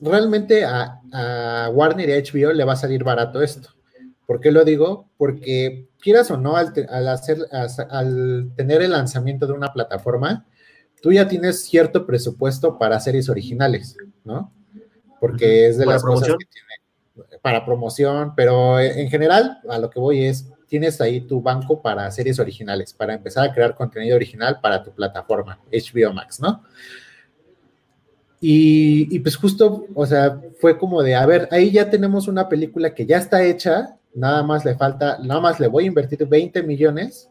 [0.00, 3.70] realmente a, a, Warner y a HBO le va a salir barato esto.
[4.26, 5.08] ¿Por qué lo digo?
[5.16, 10.46] Porque quieras o no, al, te, al hacer, al tener el lanzamiento de una plataforma,
[11.02, 14.52] tú ya tienes cierto presupuesto para series originales, ¿no?
[15.18, 16.36] Porque es de las promoción?
[16.36, 21.20] cosas que tiene para promoción, pero en general a lo que voy es, tienes ahí
[21.20, 26.14] tu banco para series originales, para empezar a crear contenido original para tu plataforma, HBO
[26.14, 26.62] Max, ¿no?
[28.40, 32.48] Y, y, pues justo, o sea, fue como de, a ver, ahí ya tenemos una
[32.48, 36.24] película que ya está hecha, nada más le falta, nada más le voy a invertir
[36.26, 37.28] 20 millones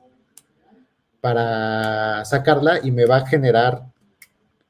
[1.21, 3.85] para sacarla y me va a generar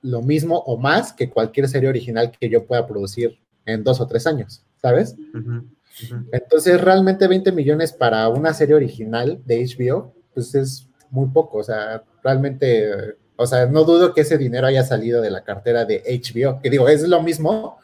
[0.02, 4.08] lo mismo o más que cualquier serie original que yo pueda producir en dos o
[4.08, 5.16] tres años, ¿sabes?
[5.34, 5.64] Uh
[6.04, 6.30] uh -huh.
[6.32, 11.64] Entonces, realmente 20 millones para una serie original de HBO, pues es muy poco, o
[11.64, 16.04] sea, realmente o sea, no dudo que ese dinero haya salido de la cartera de
[16.06, 17.80] HBO, que digo, es lo mismo,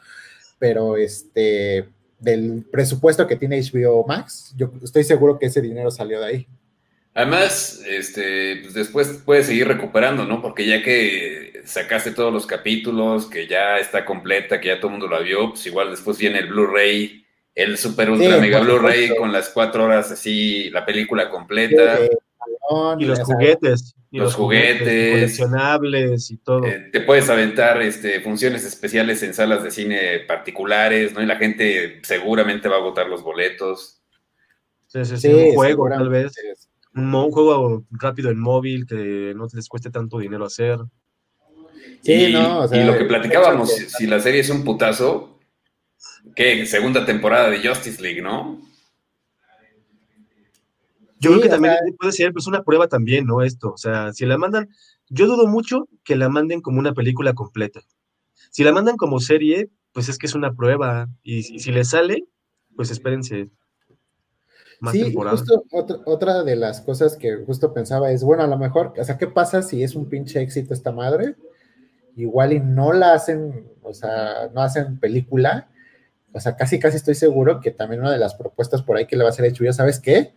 [0.58, 1.88] pero este,
[2.18, 6.48] del presupuesto que tiene HBO Max, yo estoy seguro que ese dinero salió de ahí.
[7.14, 10.42] Además, este, pues después puedes seguir recuperando, ¿no?
[10.42, 14.98] Porque ya que sacaste todos los capítulos, que ya está completa, que ya todo el
[14.98, 17.24] mundo la vio, pues igual después viene el Blu-ray,
[17.56, 21.96] el super ultra sí, mega Blu-ray con las cuatro horas así, la película completa.
[21.96, 22.08] Sí,
[22.98, 23.94] y los juguetes.
[24.10, 26.64] Y los, los juguetes, juguetes, coleccionables y todo.
[26.66, 31.22] Eh, te puedes aventar este, funciones especiales en salas de cine particulares, ¿no?
[31.22, 34.02] Y la gente seguramente va a agotar los boletos.
[34.86, 36.34] Sí, sí, sí, un juego tal vez.
[36.94, 40.78] Un, un, juego rápido en móvil que no les cueste tanto dinero hacer.
[42.02, 44.62] Sí, y, no, o sea, y lo que platicábamos, si, si la serie es un
[44.62, 45.35] putazo,
[46.36, 46.64] ¿qué?
[46.66, 48.60] Segunda temporada de Justice League, ¿no?
[51.18, 53.42] Yo sí, creo que también sea, puede ser pues, una prueba también, ¿no?
[53.42, 54.68] Esto, o sea, si la mandan,
[55.08, 57.80] yo dudo mucho que la manden como una película completa.
[58.50, 61.08] Si la mandan como serie, pues es que es una prueba.
[61.22, 62.24] Y, y si le sale,
[62.76, 63.50] pues espérense
[64.80, 65.36] más sí, temporada.
[65.36, 69.04] Justo otra, otra de las cosas que justo pensaba es, bueno, a lo mejor, o
[69.04, 71.36] sea, ¿qué pasa si es un pinche éxito esta madre?
[72.16, 75.68] Igual y no la hacen, o sea, no hacen película.
[76.36, 79.16] O sea, casi, casi estoy seguro que también una de las propuestas por ahí que
[79.16, 80.32] le va a ser hecho, ya sabes qué,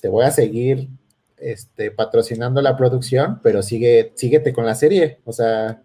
[0.00, 0.88] te voy a seguir
[1.36, 5.18] este, patrocinando la producción, pero sigue, síguete con la serie.
[5.24, 5.82] O sea,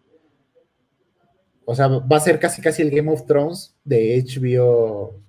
[1.66, 5.20] o sea, va a ser casi casi el Game of Thrones de HBO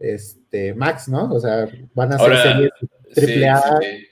[0.00, 1.32] este, Max, ¿no?
[1.32, 2.70] O sea, van a ser series
[3.14, 3.78] triple A.
[3.80, 4.06] Sí.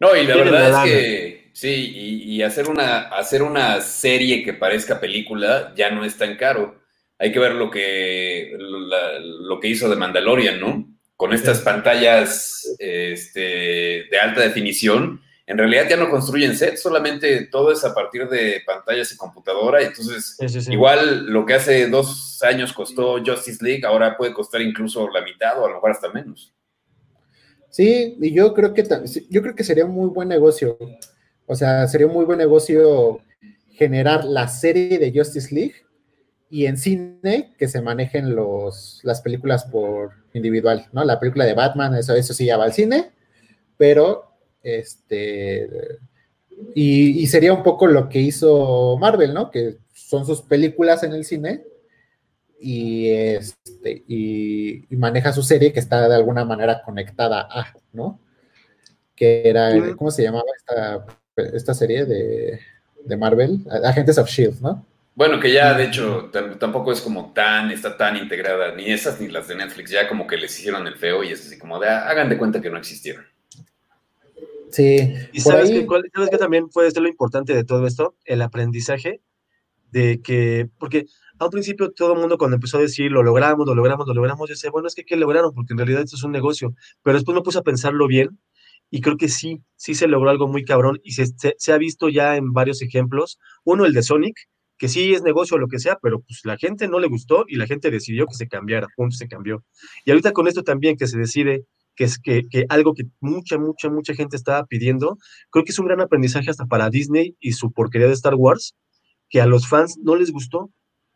[0.00, 4.54] No, y la verdad es que sí, y, y, hacer, una, hacer una serie que
[4.54, 6.80] parezca película ya no es tan caro.
[7.20, 10.90] Hay que ver lo que, la, lo que hizo de Mandalorian, ¿no?
[11.20, 17.72] con estas pantallas este, de alta definición, en realidad ya no construyen set, solamente todo
[17.72, 19.82] es a partir de pantallas y computadora.
[19.82, 20.72] Entonces, sí, sí, sí.
[20.72, 25.60] igual lo que hace dos años costó Justice League, ahora puede costar incluso la mitad
[25.60, 26.54] o a lo mejor hasta menos.
[27.68, 28.82] Sí, y yo creo que
[29.28, 30.78] yo creo que sería un muy buen negocio.
[31.44, 33.20] O sea, sería un muy buen negocio
[33.74, 35.74] generar la serie de Justice League
[36.50, 41.04] y en cine que se manejen los, las películas por individual, ¿no?
[41.04, 43.12] La película de Batman, eso, eso sí ya va al cine,
[43.76, 45.98] pero este
[46.74, 49.50] y, y, sería un poco lo que hizo Marvel, ¿no?
[49.50, 51.64] Que son sus películas en el cine
[52.60, 58.20] y este y, y maneja su serie que está de alguna manera conectada a, ¿no?
[59.14, 61.06] Que era, ¿cómo se llamaba esta,
[61.56, 62.58] esta serie de,
[63.04, 63.64] de Marvel?
[63.84, 64.84] Agentes of Shield, ¿no?
[65.20, 69.28] Bueno, que ya de hecho tampoco es como tan, está tan integrada, ni esas ni
[69.28, 71.90] las de Netflix, ya como que les hicieron el feo y es así como de
[71.90, 73.26] ah, hagan de cuenta que no existieron.
[74.70, 75.12] Sí.
[75.34, 75.80] Y sabes, ahí...
[75.80, 79.20] que, cuál, sabes que también puede ser lo importante de todo esto, el aprendizaje
[79.90, 81.04] de que, porque
[81.38, 84.14] a un principio todo el mundo cuando empezó a decir lo logramos, lo logramos, lo
[84.14, 85.52] logramos, yo decía, bueno, es que ¿qué lograron?
[85.52, 86.74] Porque en realidad esto es un negocio.
[87.02, 88.38] Pero después me puse a pensarlo bien
[88.88, 91.26] y creo que sí, sí se logró algo muy cabrón y se,
[91.58, 93.38] se, ha visto ya en varios ejemplos.
[93.64, 94.48] Uno, el de Sonic,
[94.80, 97.44] que sí es negocio o lo que sea, pero pues la gente no le gustó
[97.46, 99.62] y la gente decidió que se cambiara, punto, se cambió.
[100.06, 103.58] Y ahorita con esto también que se decide que es que, que, algo que mucha,
[103.58, 105.18] mucha, mucha gente estaba pidiendo,
[105.50, 108.74] creo que es un gran aprendizaje hasta para Disney y su porquería de Star Wars,
[109.28, 110.70] que a los fans no les gustó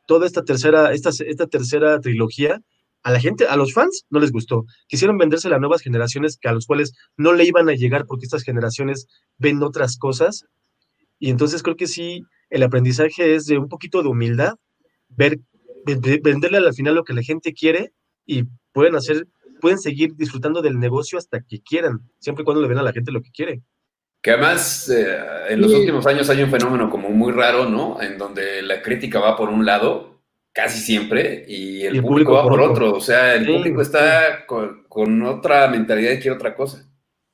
[0.06, 2.60] toda esta tercera, esta, esta tercera trilogía,
[3.02, 4.66] a la gente, a los fans no les gustó.
[4.88, 8.26] Quisieron venderse a nuevas generaciones que a los cuales no le iban a llegar porque
[8.26, 9.06] estas generaciones
[9.38, 10.44] ven otras cosas.
[11.18, 14.54] Y entonces creo que sí, el aprendizaje es de un poquito de humildad,
[15.08, 15.38] ver,
[15.84, 17.92] venderle al final lo que la gente quiere
[18.26, 19.26] y pueden hacer,
[19.60, 22.92] pueden seguir disfrutando del negocio hasta que quieran, siempre y cuando le den a la
[22.92, 23.62] gente lo que quiere.
[24.22, 25.18] Que además eh,
[25.50, 28.00] en los últimos años hay un fenómeno como muy raro, ¿no?
[28.00, 32.60] En donde la crítica va por un lado, casi siempre, y el, público, va por
[32.60, 32.94] otro.
[32.94, 36.88] O sea, el público está con, otra mentalidad y quiere otra cosa.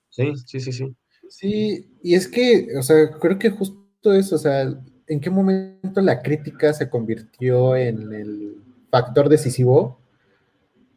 [0.09, 0.97] Sí, sí, sí, sí.
[1.31, 4.62] Sí, y es que, o sea, creo que justo eso, o sea,
[5.07, 8.57] ¿en qué momento la crítica se convirtió en el
[8.91, 10.01] factor decisivo,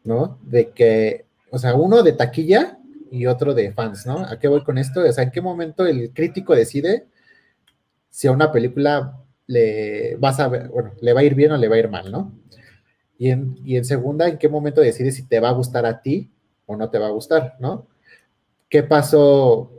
[0.03, 0.39] ¿no?
[0.43, 2.79] De que, o sea, uno de taquilla
[3.11, 4.19] y otro de fans, ¿no?
[4.25, 5.01] ¿A qué voy con esto?
[5.01, 7.05] O sea, ¿en qué momento el crítico decide
[8.09, 11.57] si a una película le vas a ver, bueno, le va a ir bien o
[11.57, 12.33] le va a ir mal, ¿no?
[13.19, 16.01] Y en, y en segunda, ¿en qué momento decide si te va a gustar a
[16.01, 16.31] ti
[16.65, 17.87] o no te va a gustar, ¿no?
[18.69, 19.72] ¿Qué pasó?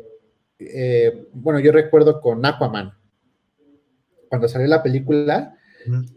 [0.59, 2.93] Eh, bueno, yo recuerdo con Aquaman.
[4.29, 5.57] Cuando salió la película,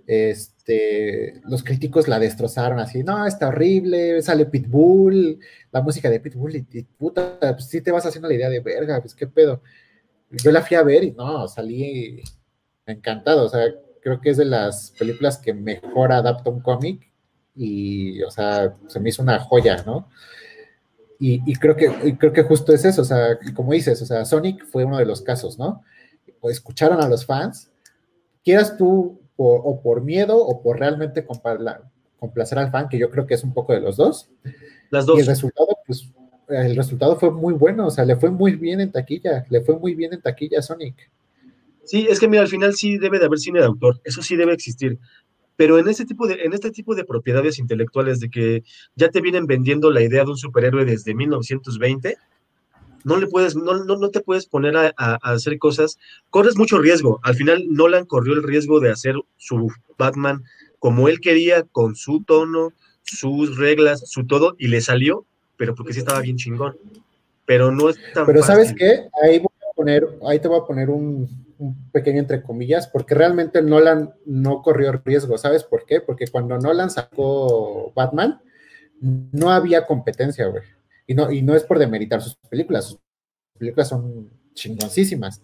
[0.05, 5.39] este, los críticos la destrozaron así, no, está horrible, sale Pitbull,
[5.71, 9.01] la música de Pitbull, y, puta, pues sí te vas haciendo la idea de verga,
[9.01, 9.61] pues qué pedo.
[10.29, 12.21] Yo la fui a ver y no, salí
[12.85, 13.65] encantado, o sea,
[14.01, 17.11] creo que es de las películas que mejor adapta un cómic
[17.55, 20.09] y, o sea, se me hizo una joya, ¿no?
[21.19, 24.65] Y, creo, que, creo que justo es eso, o sea, como dices, o sea, Sonic
[24.65, 25.83] fue uno de los casos, ¿no?
[26.43, 27.71] Escucharon a los fans,
[28.43, 33.33] quieras tú o por miedo o por realmente complacer al fan, que yo creo que
[33.33, 34.29] es un poco de los dos.
[34.89, 35.17] Las dos.
[35.17, 36.07] Y el resultado, pues,
[36.49, 39.77] el resultado fue muy bueno, o sea, le fue muy bien en taquilla, le fue
[39.77, 41.09] muy bien en taquilla a Sonic.
[41.83, 44.35] Sí, es que mira, al final sí debe de haber cine de autor, eso sí
[44.35, 44.99] debe existir.
[45.57, 48.63] Pero en este tipo de, en este tipo de propiedades intelectuales de que
[48.95, 52.15] ya te vienen vendiendo la idea de un superhéroe desde 1920,
[53.03, 54.93] no le puedes, no, no, te puedes poner a,
[55.23, 55.97] hacer cosas,
[56.29, 57.19] corres mucho riesgo.
[57.23, 60.43] Al final, Nolan corrió el riesgo de hacer su Batman
[60.79, 65.93] como él quería, con su tono, sus reglas, su todo, y le salió, pero porque
[65.93, 66.77] sí estaba bien chingón.
[67.45, 69.07] Pero no es tan Pero ¿sabes qué?
[69.23, 73.15] Ahí voy a poner, ahí te voy a poner un, un pequeño entre comillas, porque
[73.15, 76.01] realmente Nolan no corrió riesgo, ¿sabes por qué?
[76.01, 78.41] Porque cuando Nolan sacó Batman,
[78.99, 80.63] no había competencia, güey.
[81.05, 82.99] Y no, y no es por demeritar sus películas, sus
[83.57, 85.41] películas son chingoncísimas,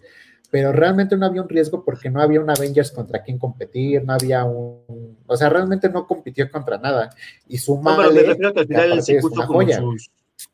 [0.50, 4.12] pero realmente no había un riesgo porque no había un Avengers contra quien competir, no
[4.12, 7.10] había un, o sea, realmente no compitió contra nada.
[7.48, 9.46] Y su madre, me refiero a que al final él sí puso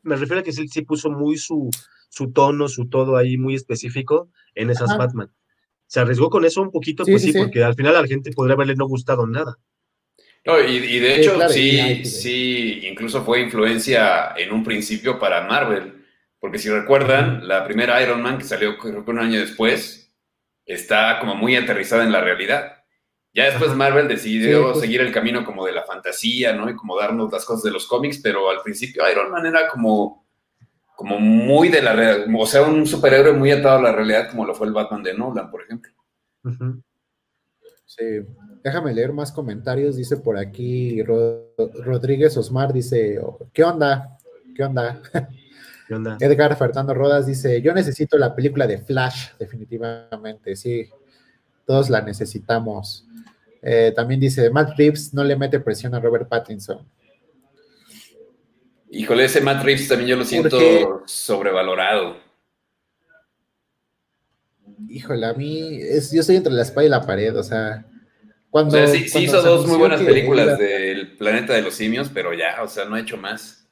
[0.02, 1.70] me refiero a que él sí puso muy su,
[2.08, 5.30] su tono, su todo ahí muy específico en esas Batman.
[5.90, 8.54] Se arriesgó con eso un poquito, pues sí, porque al final a la gente podría
[8.54, 9.58] haberle no gustado nada.
[10.46, 16.04] No, y, de hecho, sí, sí, incluso fue influencia en un principio para Marvel,
[16.38, 20.14] porque si recuerdan, la primera Iron Man que salió creo que un año después,
[20.64, 22.84] está como muy aterrizada en la realidad.
[23.34, 26.70] Ya después Marvel decidió pues seguir el camino como de la fantasía, ¿no?
[26.70, 30.24] Y como darnos las cosas de los cómics, pero al principio Iron Man era como,
[31.00, 34.44] como muy de la realidad, o sea, un superhéroe muy atado a la realidad, como
[34.44, 35.90] lo fue el Batman de Nolan, por ejemplo.
[37.86, 38.04] Sí,
[38.62, 39.96] déjame leer más comentarios.
[39.96, 43.18] Dice por aquí Rodríguez Osmar, dice,
[43.54, 44.18] ¿qué onda?
[44.54, 45.00] ¿Qué onda?
[45.88, 46.18] ¿Qué onda?
[46.20, 50.86] Edgar Fernando Rodas dice, yo necesito la película de Flash, definitivamente, sí,
[51.64, 53.06] todos la necesitamos.
[53.62, 56.86] Eh, también dice, Matt Reeves no le mete presión a Robert Pattinson.
[58.92, 62.16] Híjole, ese Matt Reeves también yo lo siento sobrevalorado.
[64.88, 67.86] Híjole, a mí, es, yo estoy entre la espalda y la pared, o sea,
[68.50, 68.76] cuando...
[68.76, 72.62] O sea, sí, hizo dos muy buenas películas del Planeta de los Simios, pero ya,
[72.62, 73.68] o sea, no ha hecho más.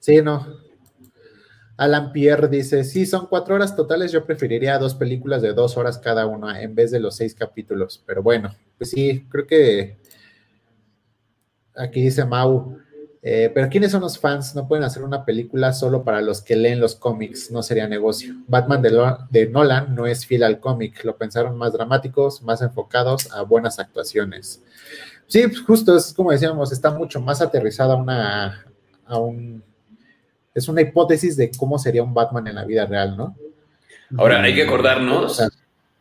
[0.00, 0.46] Sí, no.
[1.78, 5.98] Alan Pierre dice, sí, son cuatro horas totales, yo preferiría dos películas de dos horas
[5.98, 9.98] cada una en vez de los seis capítulos, pero bueno, pues sí, creo que
[11.74, 12.78] aquí dice Mau,
[13.26, 14.54] Eh, pero ¿quiénes son los fans?
[14.54, 18.34] No pueden hacer una película solo para los que leen los cómics, no sería negocio.
[18.46, 23.40] Batman de, Nolan no es fiel al cómic, lo pensaron más dramáticos, más enfocados a
[23.40, 24.62] buenas actuaciones.
[25.26, 28.66] Sí, pues justo es como decíamos, está mucho más aterrizada una,
[29.06, 29.64] a un...
[30.54, 33.34] Es una hipótesis de cómo sería un Batman en la vida real, ¿no?
[34.18, 35.42] Ahora, hay que acordarnos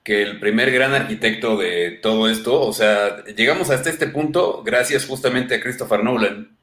[0.04, 5.06] que el primer gran arquitecto de todo esto, o sea, llegamos hasta este punto gracias
[5.06, 6.54] justamente a Christopher Nolan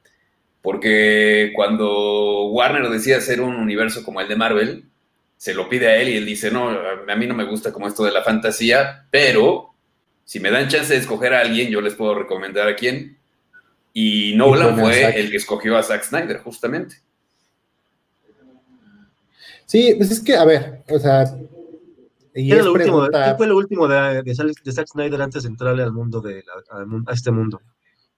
[0.61, 4.85] porque cuando Warner decide hacer un universo como el de Marvel,
[5.37, 7.87] se lo pide a él y él dice, no, a mí no me gusta como
[7.87, 9.73] esto de la fantasía, pero
[10.23, 13.17] si me dan chance de escoger a alguien, yo les puedo recomendar a quién.
[13.93, 16.97] Y Nolan fue el que escogió a Zack Snyder, justamente.
[19.65, 21.25] Sí, pues es que, a ver, o sea...
[22.33, 22.63] ¿Qué,
[23.35, 27.31] fue lo último de, de, Zack Snyder antes de entrarle al mundo, de a, este
[27.31, 27.61] mundo?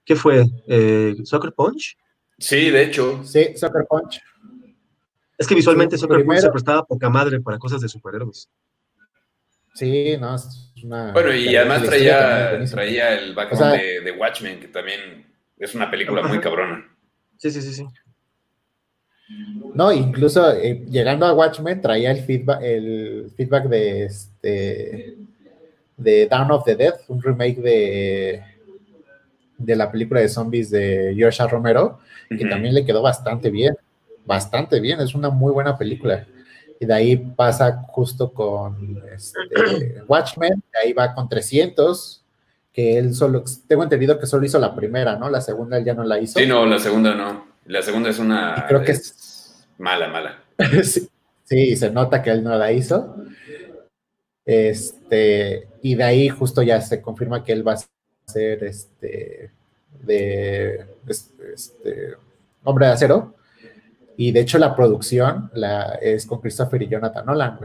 [0.06, 0.46] ¿Qué fue?
[0.68, 1.98] Eh, ¿Soccer Punch?
[2.44, 3.24] Sí, de hecho.
[3.24, 4.22] Sí, Soccer Punch.
[5.38, 8.50] Es que visualmente Soccer Punch se prestaba poca madre para cosas de superhéroes.
[9.74, 11.14] Sí, no, es una.
[11.14, 15.26] Bueno, y además traía, traía el background de, Watchmen, que también
[15.58, 16.86] es una película muy cabrona.
[17.38, 17.88] Sí, sí, sí, sí.
[19.74, 25.18] No, incluso eh, llegando a Watchmen traía el feedback, el feedback de este
[25.96, 28.44] de Dawn of the Dead, un remake de,
[29.58, 32.00] de la película de zombies de George Romero,
[32.38, 33.76] que también le quedó bastante bien,
[34.26, 36.26] bastante bien, es una muy buena película.
[36.80, 42.24] Y de ahí pasa justo con este, Watchmen, de ahí va con 300,
[42.72, 45.30] que él solo, tengo entendido que solo hizo la primera, ¿no?
[45.30, 46.40] La segunda él ya no la hizo.
[46.40, 47.46] Sí, no, la segunda no.
[47.66, 48.66] La segunda es una...
[48.68, 50.44] creo que es, mala, mala.
[51.44, 53.16] sí, se nota que él no la hizo.
[54.46, 57.78] Este, y de ahí justo ya se confirma que él va a
[58.26, 59.52] ser este
[60.02, 62.16] de este,
[62.64, 63.36] Hombre de Acero.
[64.16, 67.60] Y de hecho la producción la, es con Christopher y Jonathan Nolan,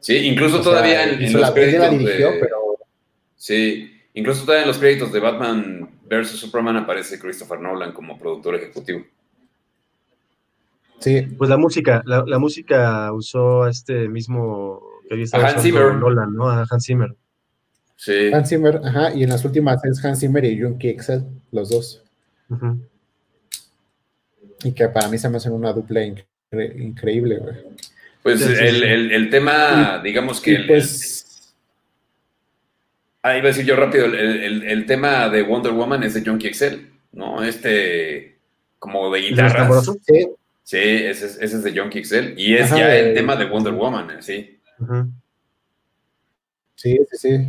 [0.00, 2.48] Sí, incluso todavía en, los créditos de...
[3.36, 6.28] Sí, incluso todavía en los créditos de Batman vs.
[6.28, 9.04] Superman aparece Christopher Nolan como productor ejecutivo.
[11.00, 11.22] Sí.
[11.36, 15.94] Pues la música, la, música usó a este mismo que Hans Zimmer.
[15.94, 16.48] Nolan, ¿no?
[16.48, 17.14] A Hans Zimmer.
[17.98, 18.32] Sí.
[18.32, 22.04] Hans Zimmer, ajá, y en las últimas es Hans Zimmer y Junkie Excel, los dos.
[24.62, 26.00] Y que para mí se me hacen una dupla
[26.52, 27.56] increíble, güey.
[28.22, 30.60] Pues el, tema, digamos que...
[30.68, 31.52] pues,
[33.22, 36.90] ah, iba a decir yo rápido, el, tema de Wonder Woman es de Junkie Excel,
[37.12, 37.42] ¿no?
[37.42, 38.36] Este,
[38.78, 39.68] como de guitarra.
[39.82, 40.28] Sí.
[40.62, 42.34] Sí, ese, es de Junkie Excel.
[42.36, 44.60] Y es ya el tema de Wonder Woman, sí.
[46.76, 47.48] Sí, sí, sí.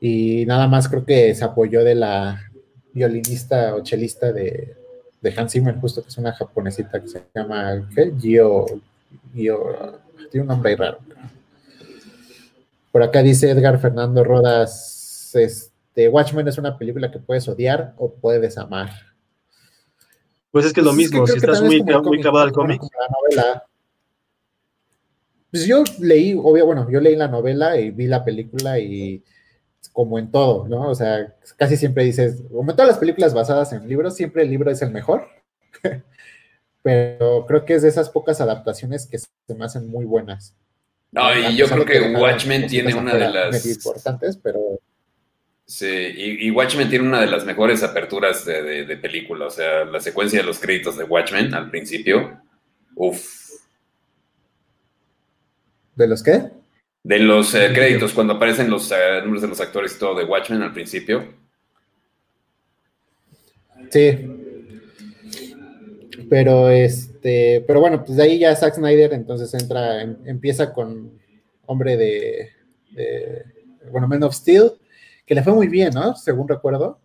[0.00, 2.42] Y nada más creo que se apoyó de la
[2.92, 4.74] violinista o chelista de,
[5.20, 8.12] de Hans Zimmer, justo que es una japonesita que se llama ¿qué?
[8.18, 8.66] Gio,
[9.34, 10.98] Gio, tiene un nombre ahí raro.
[12.90, 18.10] Por acá dice Edgar Fernando Rodas, este, Watchmen es una película que puedes odiar o
[18.10, 18.90] puedes amar.
[20.50, 22.82] Pues es que es lo mismo, si estás muy, muy clavado al cómic.
[25.50, 29.22] Pues yo leí, obvio, bueno, yo leí la novela y vi la película y
[29.92, 30.88] como en todo, ¿no?
[30.88, 34.50] O sea, casi siempre dices, como en todas las películas basadas en libros, siempre el
[34.50, 35.28] libro es el mejor.
[36.82, 40.54] Pero creo que es de esas pocas adaptaciones que se me hacen muy buenas.
[41.12, 44.80] No, y yo creo que, Watchmen tiene una de las importantes, pero
[45.70, 50.00] Sí, y, Watchmen tiene una de las mejores aperturas de, de, película, o sea, la
[50.00, 52.42] secuencia de los créditos de Watchmen al principio,
[52.96, 53.24] uff.
[55.94, 56.50] ¿De los qué?
[57.02, 60.24] De los eh, créditos, cuando aparecen los eh, nombres de los actores y todo de
[60.24, 61.24] Watchmen al principio.
[63.90, 64.18] Sí.
[66.28, 71.18] Pero este, pero bueno, pues de ahí ya Zack Snyder entonces entra, em, empieza con
[71.66, 72.50] Hombre de,
[73.90, 74.72] bueno, Men of Steel,
[75.24, 76.16] que le fue muy bien, ¿no?
[76.16, 77.00] Según recuerdo.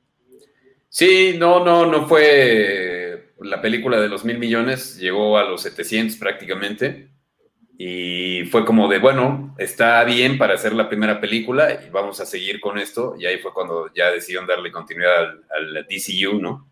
[0.89, 6.17] Sí, no, no, no fue la película de los mil millones, llegó a los 700
[6.17, 7.09] prácticamente.
[7.77, 12.25] Y fue como de, bueno, está bien para hacer la primera película y vamos a
[12.25, 13.15] seguir con esto.
[13.19, 16.69] Y ahí fue cuando ya decidieron darle continuidad al, DCU, ¿no?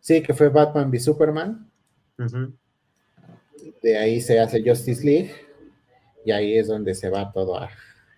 [0.00, 1.70] Sí, que fue Batman v Superman.
[3.82, 5.32] De ahí se hace Justice League.
[6.24, 7.56] Y ahí es donde se va todo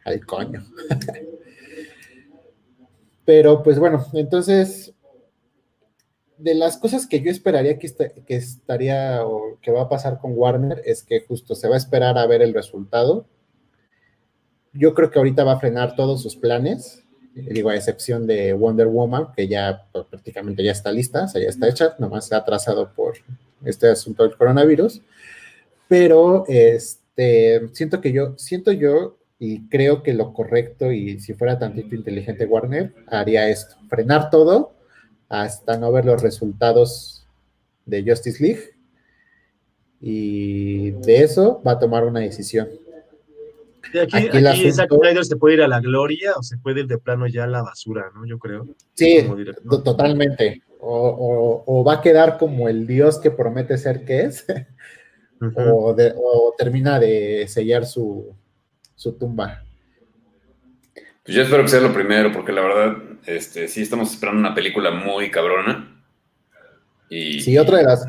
[0.04, 0.64] al coño.
[3.26, 4.94] Pero pues bueno, entonces
[6.38, 7.86] de las cosas que yo esperaría que,
[8.28, 12.18] estaría o que va a pasar con Warner es que justo se va a esperar
[12.18, 13.26] a ver el resultado.
[14.72, 17.02] Yo creo que ahorita va a frenar todos sus planes
[17.36, 21.42] digo, a excepción de Wonder Woman, que ya pues, prácticamente ya está lista, o sea,
[21.42, 23.14] ya está hecha, nomás se ha atrasado por
[23.64, 25.02] este asunto del coronavirus.
[25.88, 31.58] Pero este, siento que yo, siento yo y creo que lo correcto, y si fuera
[31.58, 34.72] tantito inteligente Warner, haría esto, frenar todo
[35.28, 37.26] hasta no ver los resultados
[37.84, 38.76] de Justice League.
[40.00, 42.68] Y de eso va a tomar una decisión.
[44.02, 46.98] aquí, aquí, Zack Snyder se puede ir a la gloria o se puede ir de
[46.98, 48.26] plano ya a la basura, ¿no?
[48.26, 48.66] Yo creo.
[48.94, 49.26] Sí,
[49.84, 50.62] totalmente.
[50.80, 54.44] O, va a quedar como el dios que promete ser que es,
[55.56, 58.36] o termina de sellar su,
[58.94, 59.65] su tumba.
[61.26, 62.96] Pues yo espero que sea lo primero, porque la verdad,
[63.26, 66.00] este, sí estamos esperando una película muy cabrona.
[67.10, 68.08] Y, sí, otra de las,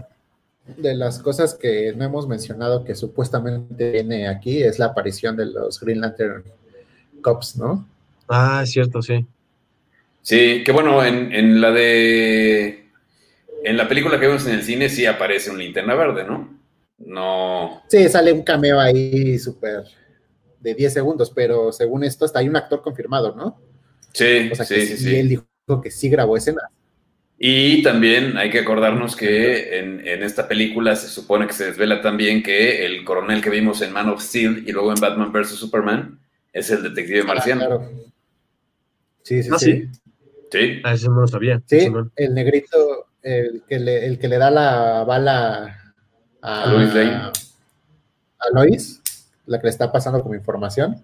[0.78, 5.48] de las cosas que no hemos mencionado que supuestamente viene aquí es la aparición de
[5.48, 6.44] los Green Lantern
[7.22, 7.88] Cops, ¿no?
[8.28, 9.26] Ah, es cierto, sí.
[10.22, 12.86] Sí, que bueno, en, en la de.
[13.64, 16.56] En la película que vemos en el cine sí aparece un linterna verde, ¿no?
[17.00, 17.82] No.
[17.88, 19.86] Sí, sale un cameo ahí súper
[20.68, 23.62] de 10 segundos, pero según esto hasta hay un actor confirmado, ¿no?
[24.12, 26.66] Sí, sí, sí, sí, Y él dijo que sí grabó escenas.
[27.40, 32.44] Y también hay que acordarnos que en, esta película se supone que se desvela también
[32.44, 35.50] que el coronel que vimos en Man of Steel y luego en Batman vs.
[35.50, 36.20] Superman
[36.52, 37.66] es el detective ah, marciano.
[37.66, 37.90] claro.
[39.24, 39.88] Sí, sí, ah, sí.
[40.52, 40.82] Sí.
[40.84, 41.62] Ah, eso no lo sabía.
[41.66, 45.94] Sí, el negrito, el que, le, el que le da la bala
[46.42, 47.32] a, a Lois Lane.
[48.40, 49.02] A Lois
[49.48, 51.04] la que le está pasando como información,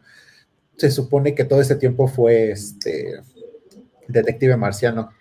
[0.78, 3.22] se supone que todo ese tiempo fue este
[4.08, 5.12] detective marciano.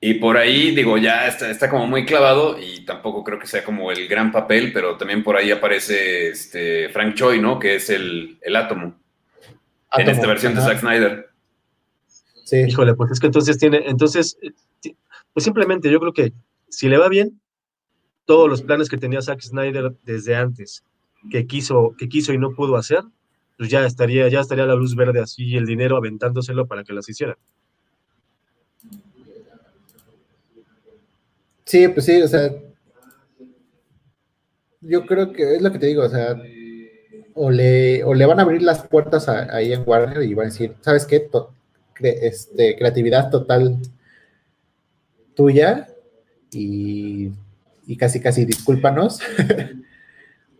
[0.00, 3.62] Y por ahí, digo, ya está, está, como muy clavado y tampoco creo que sea
[3.62, 7.58] como el gran papel, pero también por ahí aparece este Frank Choi, ¿no?
[7.58, 8.98] Que es el, átomo,
[9.92, 11.28] En esta versión de Zack Snyder.
[12.44, 12.64] Sí.
[12.66, 14.38] Híjole, pues es que entonces tiene, entonces,
[15.34, 16.32] pues simplemente yo creo que
[16.68, 17.38] si le va bien,
[18.24, 20.82] todos los planes que tenía Zack Snyder desde antes
[21.30, 23.02] que quiso, que quiso y no pudo hacer,
[23.58, 26.94] pues ya estaría, ya estaría la luz verde así y el dinero aventándoselo para que
[26.94, 27.36] las hiciera.
[31.64, 32.50] Sí, pues sí, o sea,
[34.80, 36.40] yo creo que es lo que te digo, o sea,
[37.34, 40.50] o le, o le van a abrir las puertas ahí en Warner y van a
[40.50, 41.28] decir, ¿sabes qué?
[42.02, 43.78] este, creatividad total
[45.34, 45.88] tuya
[46.50, 47.30] y,
[47.86, 49.20] y casi, casi discúlpanos.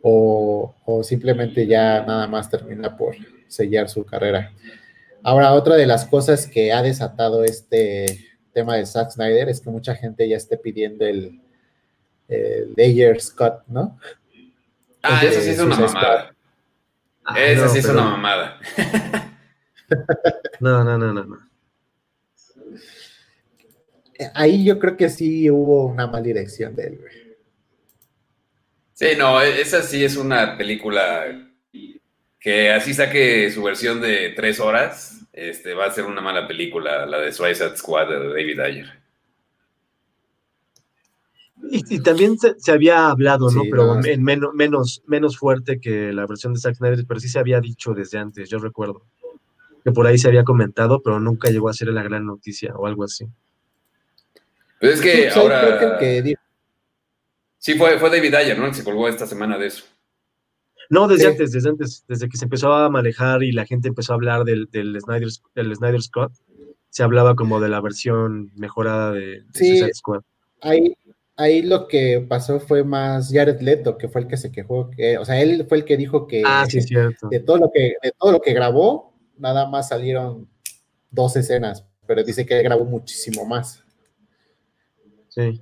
[0.02, 3.14] o, simplemente ya nada más termina por
[3.48, 4.52] sellar su carrera.
[5.22, 8.06] Ahora, otra de las cosas que ha desatado este
[8.52, 11.40] tema de Zack Snyder es que mucha gente ya esté pidiendo el,
[12.28, 13.98] el Scott, ¿no?
[15.02, 16.34] Ah, esa sí es una mamada.
[17.24, 18.58] Ah, esa sí es una mamada.
[20.60, 21.50] no, no, no, no, no.
[24.34, 27.00] Ahí yo creo que sí hubo una mala dirección de él,
[29.00, 31.24] Sí, no, e-, esa sí es una película
[32.38, 37.06] que así saque su versión de tres horas, este, va a ser una mala película,
[37.06, 39.00] la de Suicide Squad de David Ayer.
[41.70, 43.62] Y, también se, había hablado, ¿no?
[43.70, 47.38] pero en menos, menos, menos fuerte que la versión de Zack Snyder, pero sí se
[47.38, 49.06] había dicho desde antes, yo recuerdo.
[49.82, 52.86] Que por ahí se había comentado, pero nunca llegó a ser la gran noticia o
[52.86, 53.26] algo así.
[54.78, 55.98] Pues es que ahora...
[55.98, 56.36] que
[57.60, 58.66] Sí, fue, fue David Ayer, ¿no?
[58.66, 59.84] Que se colgó esta semana de eso.
[60.88, 64.12] No, desde antes, desde antes, desde que se empezó a manejar y la gente empezó
[64.12, 66.32] a hablar del, del, Snyder, del Snyder Scott,
[66.88, 70.22] se hablaba como de la versión mejorada de, sí, Squad.
[70.62, 70.96] Ahí,
[71.36, 75.18] ahí lo que pasó fue más Jared Leto, que fue el que se quejó, que,
[75.18, 76.80] o sea, él fue el que dijo que, ah, sí,
[77.30, 80.48] de todo lo que, de todo lo que grabó, nada más salieron
[81.10, 83.84] dos escenas, pero dice que grabó muchísimo más.
[85.28, 85.60] Sí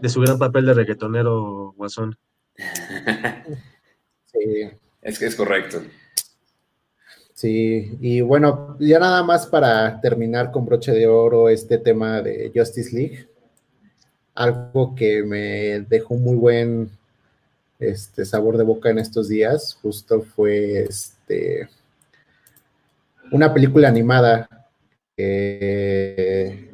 [0.00, 2.16] de su gran papel de reggaetonero guasón.
[4.26, 4.70] sí.
[5.02, 5.80] Es que es correcto.
[7.32, 12.50] Sí, y bueno, ya nada más para terminar con broche de oro este tema de
[12.54, 13.28] Justice League.
[14.34, 16.90] Algo que me dejó muy buen
[17.78, 21.68] este, sabor de boca en estos días, justo fue este,
[23.30, 24.68] una película animada
[25.16, 26.68] que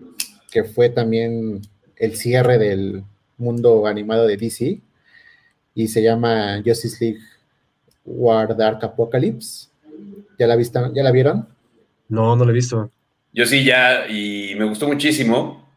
[0.74, 1.60] fue también
[1.96, 3.04] el cierre del,
[3.38, 4.80] mundo animado de DC
[5.74, 7.20] y se llama Justice League
[8.04, 9.68] War Dark Apocalypse.
[10.38, 11.48] ¿Ya la, visto, ¿Ya la vieron?
[12.08, 12.90] No, no la he visto.
[13.32, 15.68] Yo sí, ya, y me gustó muchísimo.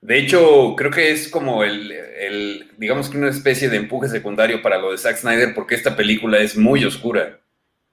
[0.00, 4.78] De hecho, creo que es como el, digamos que una especie de empuje secundario para
[4.78, 7.40] lo de Zack Snyder, porque esta película es muy oscura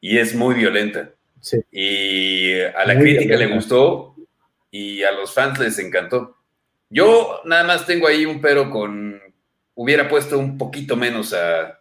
[0.01, 1.11] y es muy violenta.
[1.72, 4.15] Y a la crítica le gustó
[4.72, 6.38] y a los fans les encantó.
[6.89, 9.21] Yo nada más tengo ahí un pero con.
[9.75, 11.79] Hubiera puesto un poquito menos a,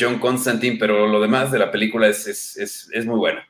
[0.00, 2.26] John Constantine, pero lo demás de la película es,
[2.56, 3.46] es, muy buena.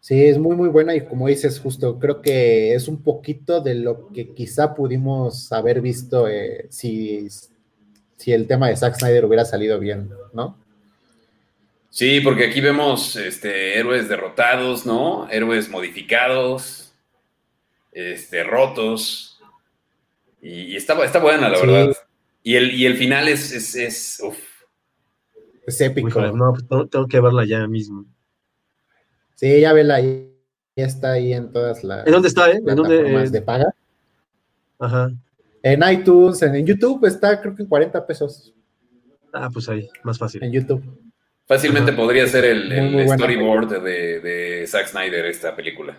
[0.00, 3.76] Sí, es muy, muy buena y como dices, justo creo que es un poquito de
[3.76, 7.28] lo que quizá pudimos haber visto eh, si,
[8.16, 10.58] si el tema de Zack Snyder hubiera salido bien, ¿no?
[11.90, 15.28] Sí, porque aquí vemos este, héroes derrotados, ¿no?
[15.30, 16.81] Héroes modificados,
[17.92, 19.40] este, rotos.
[20.40, 21.96] Y, está, está, buena, la verdad.
[22.42, 24.20] Y el, y el final es, es, es,
[25.66, 26.20] es épico.
[26.32, 28.04] no, pues, tengo que verla ya mismo.
[29.36, 30.28] Sí, ya vela ahí.
[30.74, 32.06] Ya está ahí en todas las.
[32.06, 32.56] ¿En dónde está, eh?
[32.66, 33.28] ¿En dónde?
[33.28, 33.74] de paga.
[34.78, 35.12] Ajá.
[35.62, 38.52] En iTunes, en, YouTube está creo que en 40 pesos.
[39.32, 40.42] Ah, pues ahí, más fácil.
[40.42, 40.82] En YouTube.
[41.46, 45.96] Fácilmente podría ser el, storyboard de, de, Zack Snyder esta película.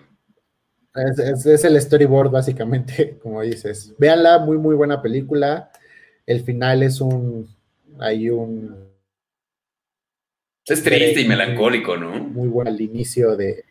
[0.96, 3.94] Es, es, el storyboard, básicamente, como dices.
[3.98, 5.72] Véanla, muy, muy buena película.
[6.26, 7.48] El final es un.
[8.00, 8.92] Hay un.
[10.66, 12.12] Es triste y melancólico, ¿no?
[12.20, 13.66] Muy bueno al inicio de.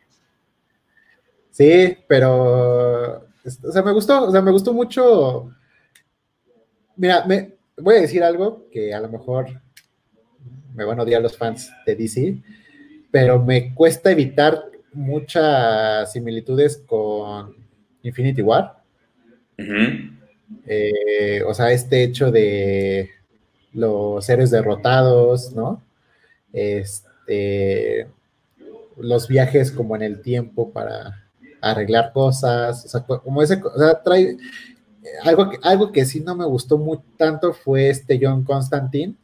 [1.51, 3.29] Sí, pero.
[3.45, 5.53] O sea, me gustó, o sea, me gustó mucho.
[6.97, 9.61] Mira, me, voy a decir algo que a lo mejor
[10.75, 12.43] me van a odiar los fans de DC,
[13.11, 17.55] pero me cuesta evitar muchas similitudes con
[18.03, 18.83] Infinity War.
[20.67, 23.11] Eh, o sea, este hecho de
[23.73, 25.83] los seres derrotados, ¿no?
[26.53, 28.09] Este,
[28.97, 31.25] los viajes como en el tiempo para
[31.61, 34.37] arreglar cosas, o sea, como ese, o sea, trae
[35.25, 39.15] algo que, algo que sí no me gustó muy tanto fue este John Constantine,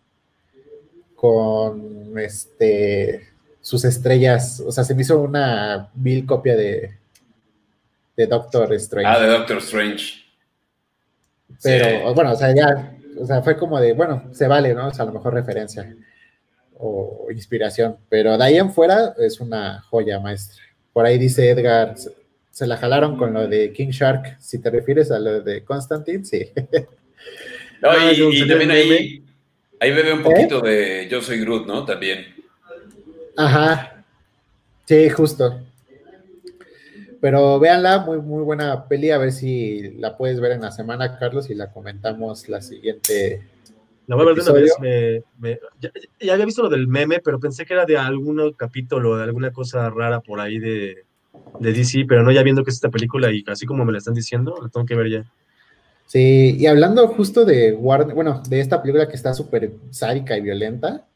[1.14, 3.28] con este
[3.68, 6.96] sus estrellas, o sea, se me hizo una mil copia de,
[8.16, 9.06] de Doctor Strange.
[9.06, 10.24] Ah, de Doctor Strange.
[11.62, 14.86] Pero, bueno, o sea, ya, o sea, fue como de, bueno, se vale, ¿no?
[14.86, 15.94] O sea, a lo mejor referencia
[16.78, 20.62] o inspiración, pero de ahí en fuera es una joya maestra.
[20.94, 21.94] Por ahí dice Edgar,
[22.50, 26.24] se la jalaron con lo de King Shark, si te refieres a lo de Constantine,
[26.24, 26.50] sí.
[27.82, 29.22] No, y, y también ahí,
[29.78, 31.84] Ahí bebe un poquito de Yo soy Groot, ¿no?
[31.84, 32.37] También.
[33.38, 34.04] Ajá.
[34.84, 35.60] Sí, justo.
[37.20, 41.18] Pero véanla, muy, muy buena peli, a ver si la puedes ver en la semana,
[41.18, 43.42] Carlos, y la comentamos la siguiente.
[44.08, 45.22] La voy a ver de una vez.
[45.38, 45.60] Me,
[46.20, 49.52] ya, había visto lo del meme, pero pensé que era de algún capítulo, de alguna
[49.52, 51.04] cosa rara por ahí de,
[51.60, 53.98] de DC, pero no ya viendo que es esta película y así como me la
[53.98, 55.24] están diciendo, la tengo que ver ya.
[56.06, 60.40] Sí, y hablando justo de Warner, bueno, de esta película que está súper sádica y
[60.40, 61.07] violenta,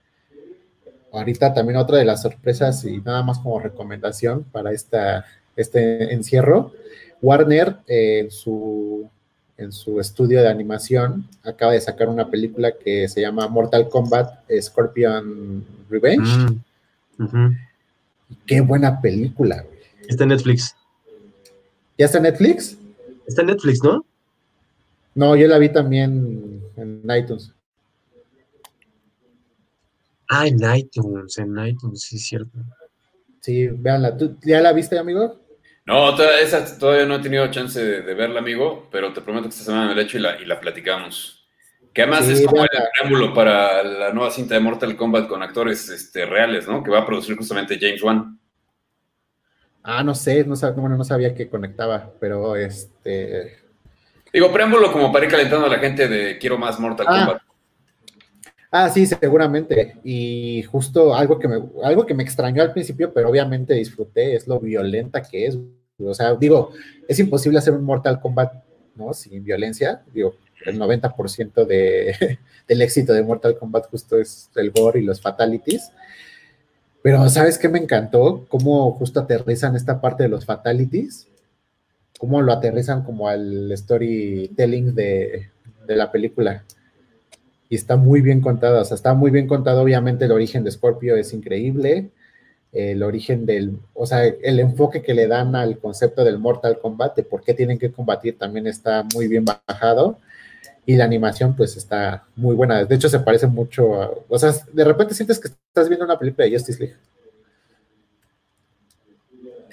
[1.13, 5.25] ahorita también otra de las sorpresas y nada más como recomendación para esta,
[5.57, 6.73] este encierro,
[7.21, 9.09] Warner eh, en, su,
[9.57, 14.41] en su estudio de animación acaba de sacar una película que se llama Mortal Kombat
[14.61, 16.57] Scorpion Revenge.
[17.19, 17.57] Mm,
[18.47, 19.65] Qué buena película.
[20.09, 20.75] Está en Netflix.
[21.99, 22.77] ¿Ya está en Netflix?
[23.27, 24.05] Está en Netflix, ¿no?
[25.15, 27.53] No, yo la vi también en iTunes.
[30.29, 32.59] Ah, en iTunes, en iTunes, sí, cierto.
[33.41, 34.17] Sí, véanla.
[34.17, 35.41] ¿Tú ya la viste, amigo?
[35.85, 39.65] No, esa todavía no he tenido chance de, verla, amigo, pero te prometo que esta
[39.65, 41.45] semana me la echo y la, y la platicamos.
[41.93, 45.89] Que además es como el preámbulo para la nueva cinta de Mortal Kombat con actores
[45.91, 46.83] este, reales, ¿no?
[46.83, 48.39] Que va a producir justamente James Wan.
[49.83, 53.63] Ah, no sé, no, bueno, no sabía que conectaba, pero este,
[54.33, 57.19] Digo, preámbulo como para ir calentando a la gente de quiero más Mortal ah.
[57.19, 57.43] Kombat.
[58.75, 59.99] Ah, sí, seguramente.
[60.03, 64.49] Y justo algo que me, algo que me extrañó al principio, pero obviamente disfruté, es
[64.49, 65.59] lo violenta que es.
[65.99, 66.73] O sea, digo,
[67.07, 68.55] es imposible hacer un Mortal Kombat,
[68.97, 69.13] ¿no?
[69.13, 70.03] Sin violencia.
[70.13, 75.21] Digo, el 90% de, del éxito de Mortal Kombat justo es el gore y los
[75.21, 75.93] fatalities.
[77.03, 78.47] Pero, ¿sabes qué me encantó?
[78.49, 81.29] Cómo justo aterrizan esta parte de los fatalities
[82.23, 85.51] cómo lo aterrizan como al storytelling de,
[85.89, 86.63] de la película.
[87.73, 90.71] Y está muy bien contado, o sea, está muy bien contado, obviamente el origen de
[90.71, 92.11] Scorpio es increíble,
[92.71, 97.17] el origen del, o sea, el enfoque que le dan al concepto del Mortal Kombat,
[97.17, 100.19] de por qué tienen que combatir, también está muy bien bajado.
[100.85, 102.85] Y la animación, pues, está muy buena.
[102.85, 106.19] De hecho, se parece mucho a, o sea, de repente sientes que estás viendo una
[106.19, 106.97] película de Justice League.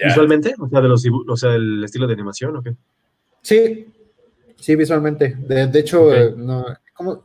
[0.01, 0.55] ¿Visualmente?
[0.57, 2.75] O sea, de los o sea, del estilo de animación o qué?
[3.41, 3.87] Sí,
[4.55, 5.35] sí, visualmente.
[5.37, 6.65] De, hecho, no,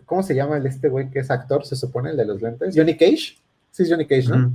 [0.04, 2.74] ¿cómo, se llama el este güey que es actor, se supone, el de los lentes?
[2.76, 3.38] Johnny Cage.
[3.70, 4.52] Sí, es Johnny Cage, ¿no?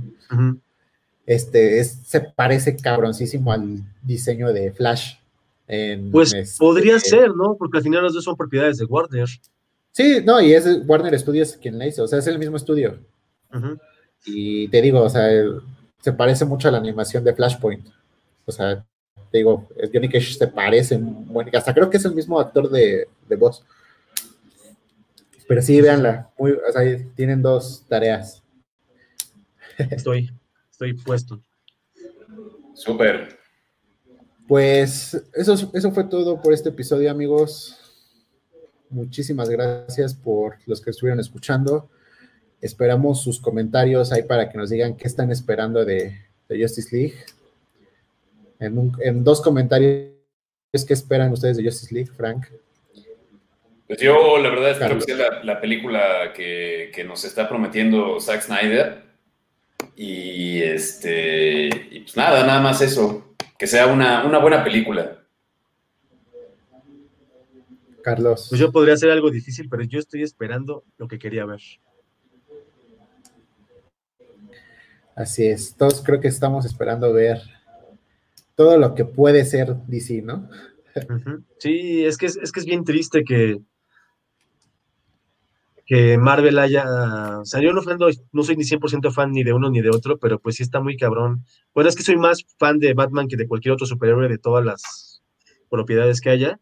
[1.26, 5.14] este, se parece cabroncísimo al diseño de Flash.
[6.10, 7.56] pues este podría ser, ¿no?
[7.56, 9.28] Porque al final los dos son propiedades de Warner.
[9.92, 12.98] Sí, no, y es Warner Studios quien la hizo, o sea, es el mismo estudio.
[14.24, 15.28] Y te digo, o sea,
[16.00, 17.86] se parece mucho a la animación de Flashpoint.
[18.46, 18.84] O sea,
[19.30, 23.06] te digo, Johnny Cage se parece, bueno, hasta creo que es el mismo actor de,
[23.28, 23.64] de voz.
[25.50, 26.82] Pero sí, véanla, muy, o sea,
[27.16, 28.40] tienen dos tareas.
[29.90, 30.30] Estoy,
[30.70, 31.42] estoy puesto.
[32.72, 33.36] Súper.
[34.46, 37.76] Pues eso, eso fue todo por este episodio, amigos.
[38.90, 41.90] Muchísimas gracias por los que estuvieron escuchando.
[42.60, 46.16] Esperamos sus comentarios ahí para que nos digan qué están esperando de,
[46.48, 47.16] Justice League.
[48.60, 50.12] En, dos comentarios,
[50.72, 52.46] ¿qué esperan ustedes de Justice League, Frank?
[53.90, 59.02] Pues yo, la verdad, espero que sea la, película que, nos está prometiendo Zack Snyder.
[59.96, 63.34] Y este, y pues nada, nada más eso.
[63.58, 65.24] Que sea una, una buena película.
[68.04, 68.46] Carlos.
[68.48, 71.60] Pues yo podría hacer algo difícil, pero yo estoy esperando lo que quería ver.
[75.16, 77.40] Así es, todos creo que estamos esperando ver
[78.54, 80.48] todo lo que puede ser DC, ¿no?
[81.58, 83.60] Sí, es que es, que es bien triste que,
[85.90, 87.40] que Marvel haya.
[87.40, 90.18] O sea, yo no, no soy ni 100% fan ni de uno ni de otro,
[90.18, 91.44] pero pues sí está muy cabrón.
[91.74, 94.64] Bueno, es que soy más fan de Batman que de cualquier otro superhéroe de todas
[94.64, 95.20] las
[95.68, 96.60] propiedades que haya.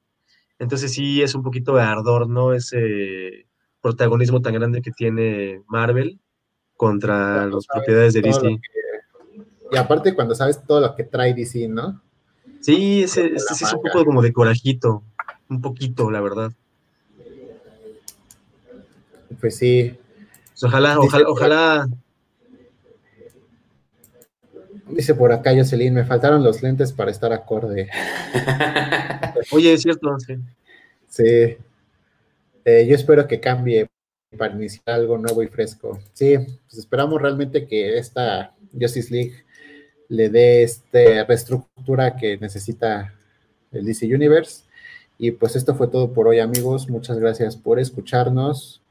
[0.58, 2.54] Entonces sí es un poquito de ardor, ¿no?
[2.54, 3.46] Ese
[3.82, 6.18] protagonismo tan grande que tiene Marvel
[6.74, 8.58] contra las propiedades de DC.
[9.70, 12.00] y aparte cuando sabes todo lo que trae DC, ¿no?
[12.60, 15.02] Sí, ese, sí es un poco como de corajito,
[15.50, 16.50] un poquito, la verdad.
[19.40, 19.96] Pues sí.
[20.50, 21.88] Pues ojalá, ojalá, ojalá.
[24.90, 27.90] Dice por acá Jocelyn, me faltaron los lentes para estar acorde.
[29.52, 30.36] Oye, es cierto, sí.
[31.08, 31.56] Sí.
[32.64, 33.88] Eh, yo espero que cambie
[34.36, 35.98] para iniciar algo nuevo y fresco.
[36.12, 39.44] Sí, pues esperamos realmente que esta Justice League
[40.08, 43.14] le dé esta reestructura que necesita
[43.72, 44.64] el DC Universe.
[45.18, 46.88] Y pues esto fue todo por hoy, amigos.
[46.88, 48.82] Muchas gracias por escucharnos.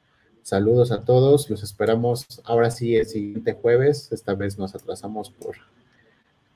[0.48, 1.49] Saludos a todos.
[1.49, 4.10] Los esperamos ahora sí el siguiente jueves.
[4.14, 5.57] Esta vez nos atrasamos por,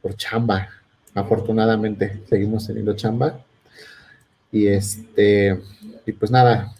[0.01, 0.69] por chamba.
[1.13, 3.43] Afortunadamente, seguimos teniendo chamba.
[4.49, 5.61] Y este,
[6.05, 6.73] y pues nada,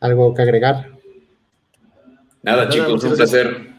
[0.00, 0.90] algo que agregar.
[2.42, 3.74] Nada, chicos, un placer.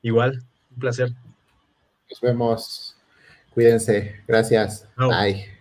[0.00, 1.12] Igual, un placer.
[2.08, 2.96] Nos vemos.
[3.52, 4.22] Cuídense.
[4.26, 4.88] Gracias.
[4.96, 5.59] Bye.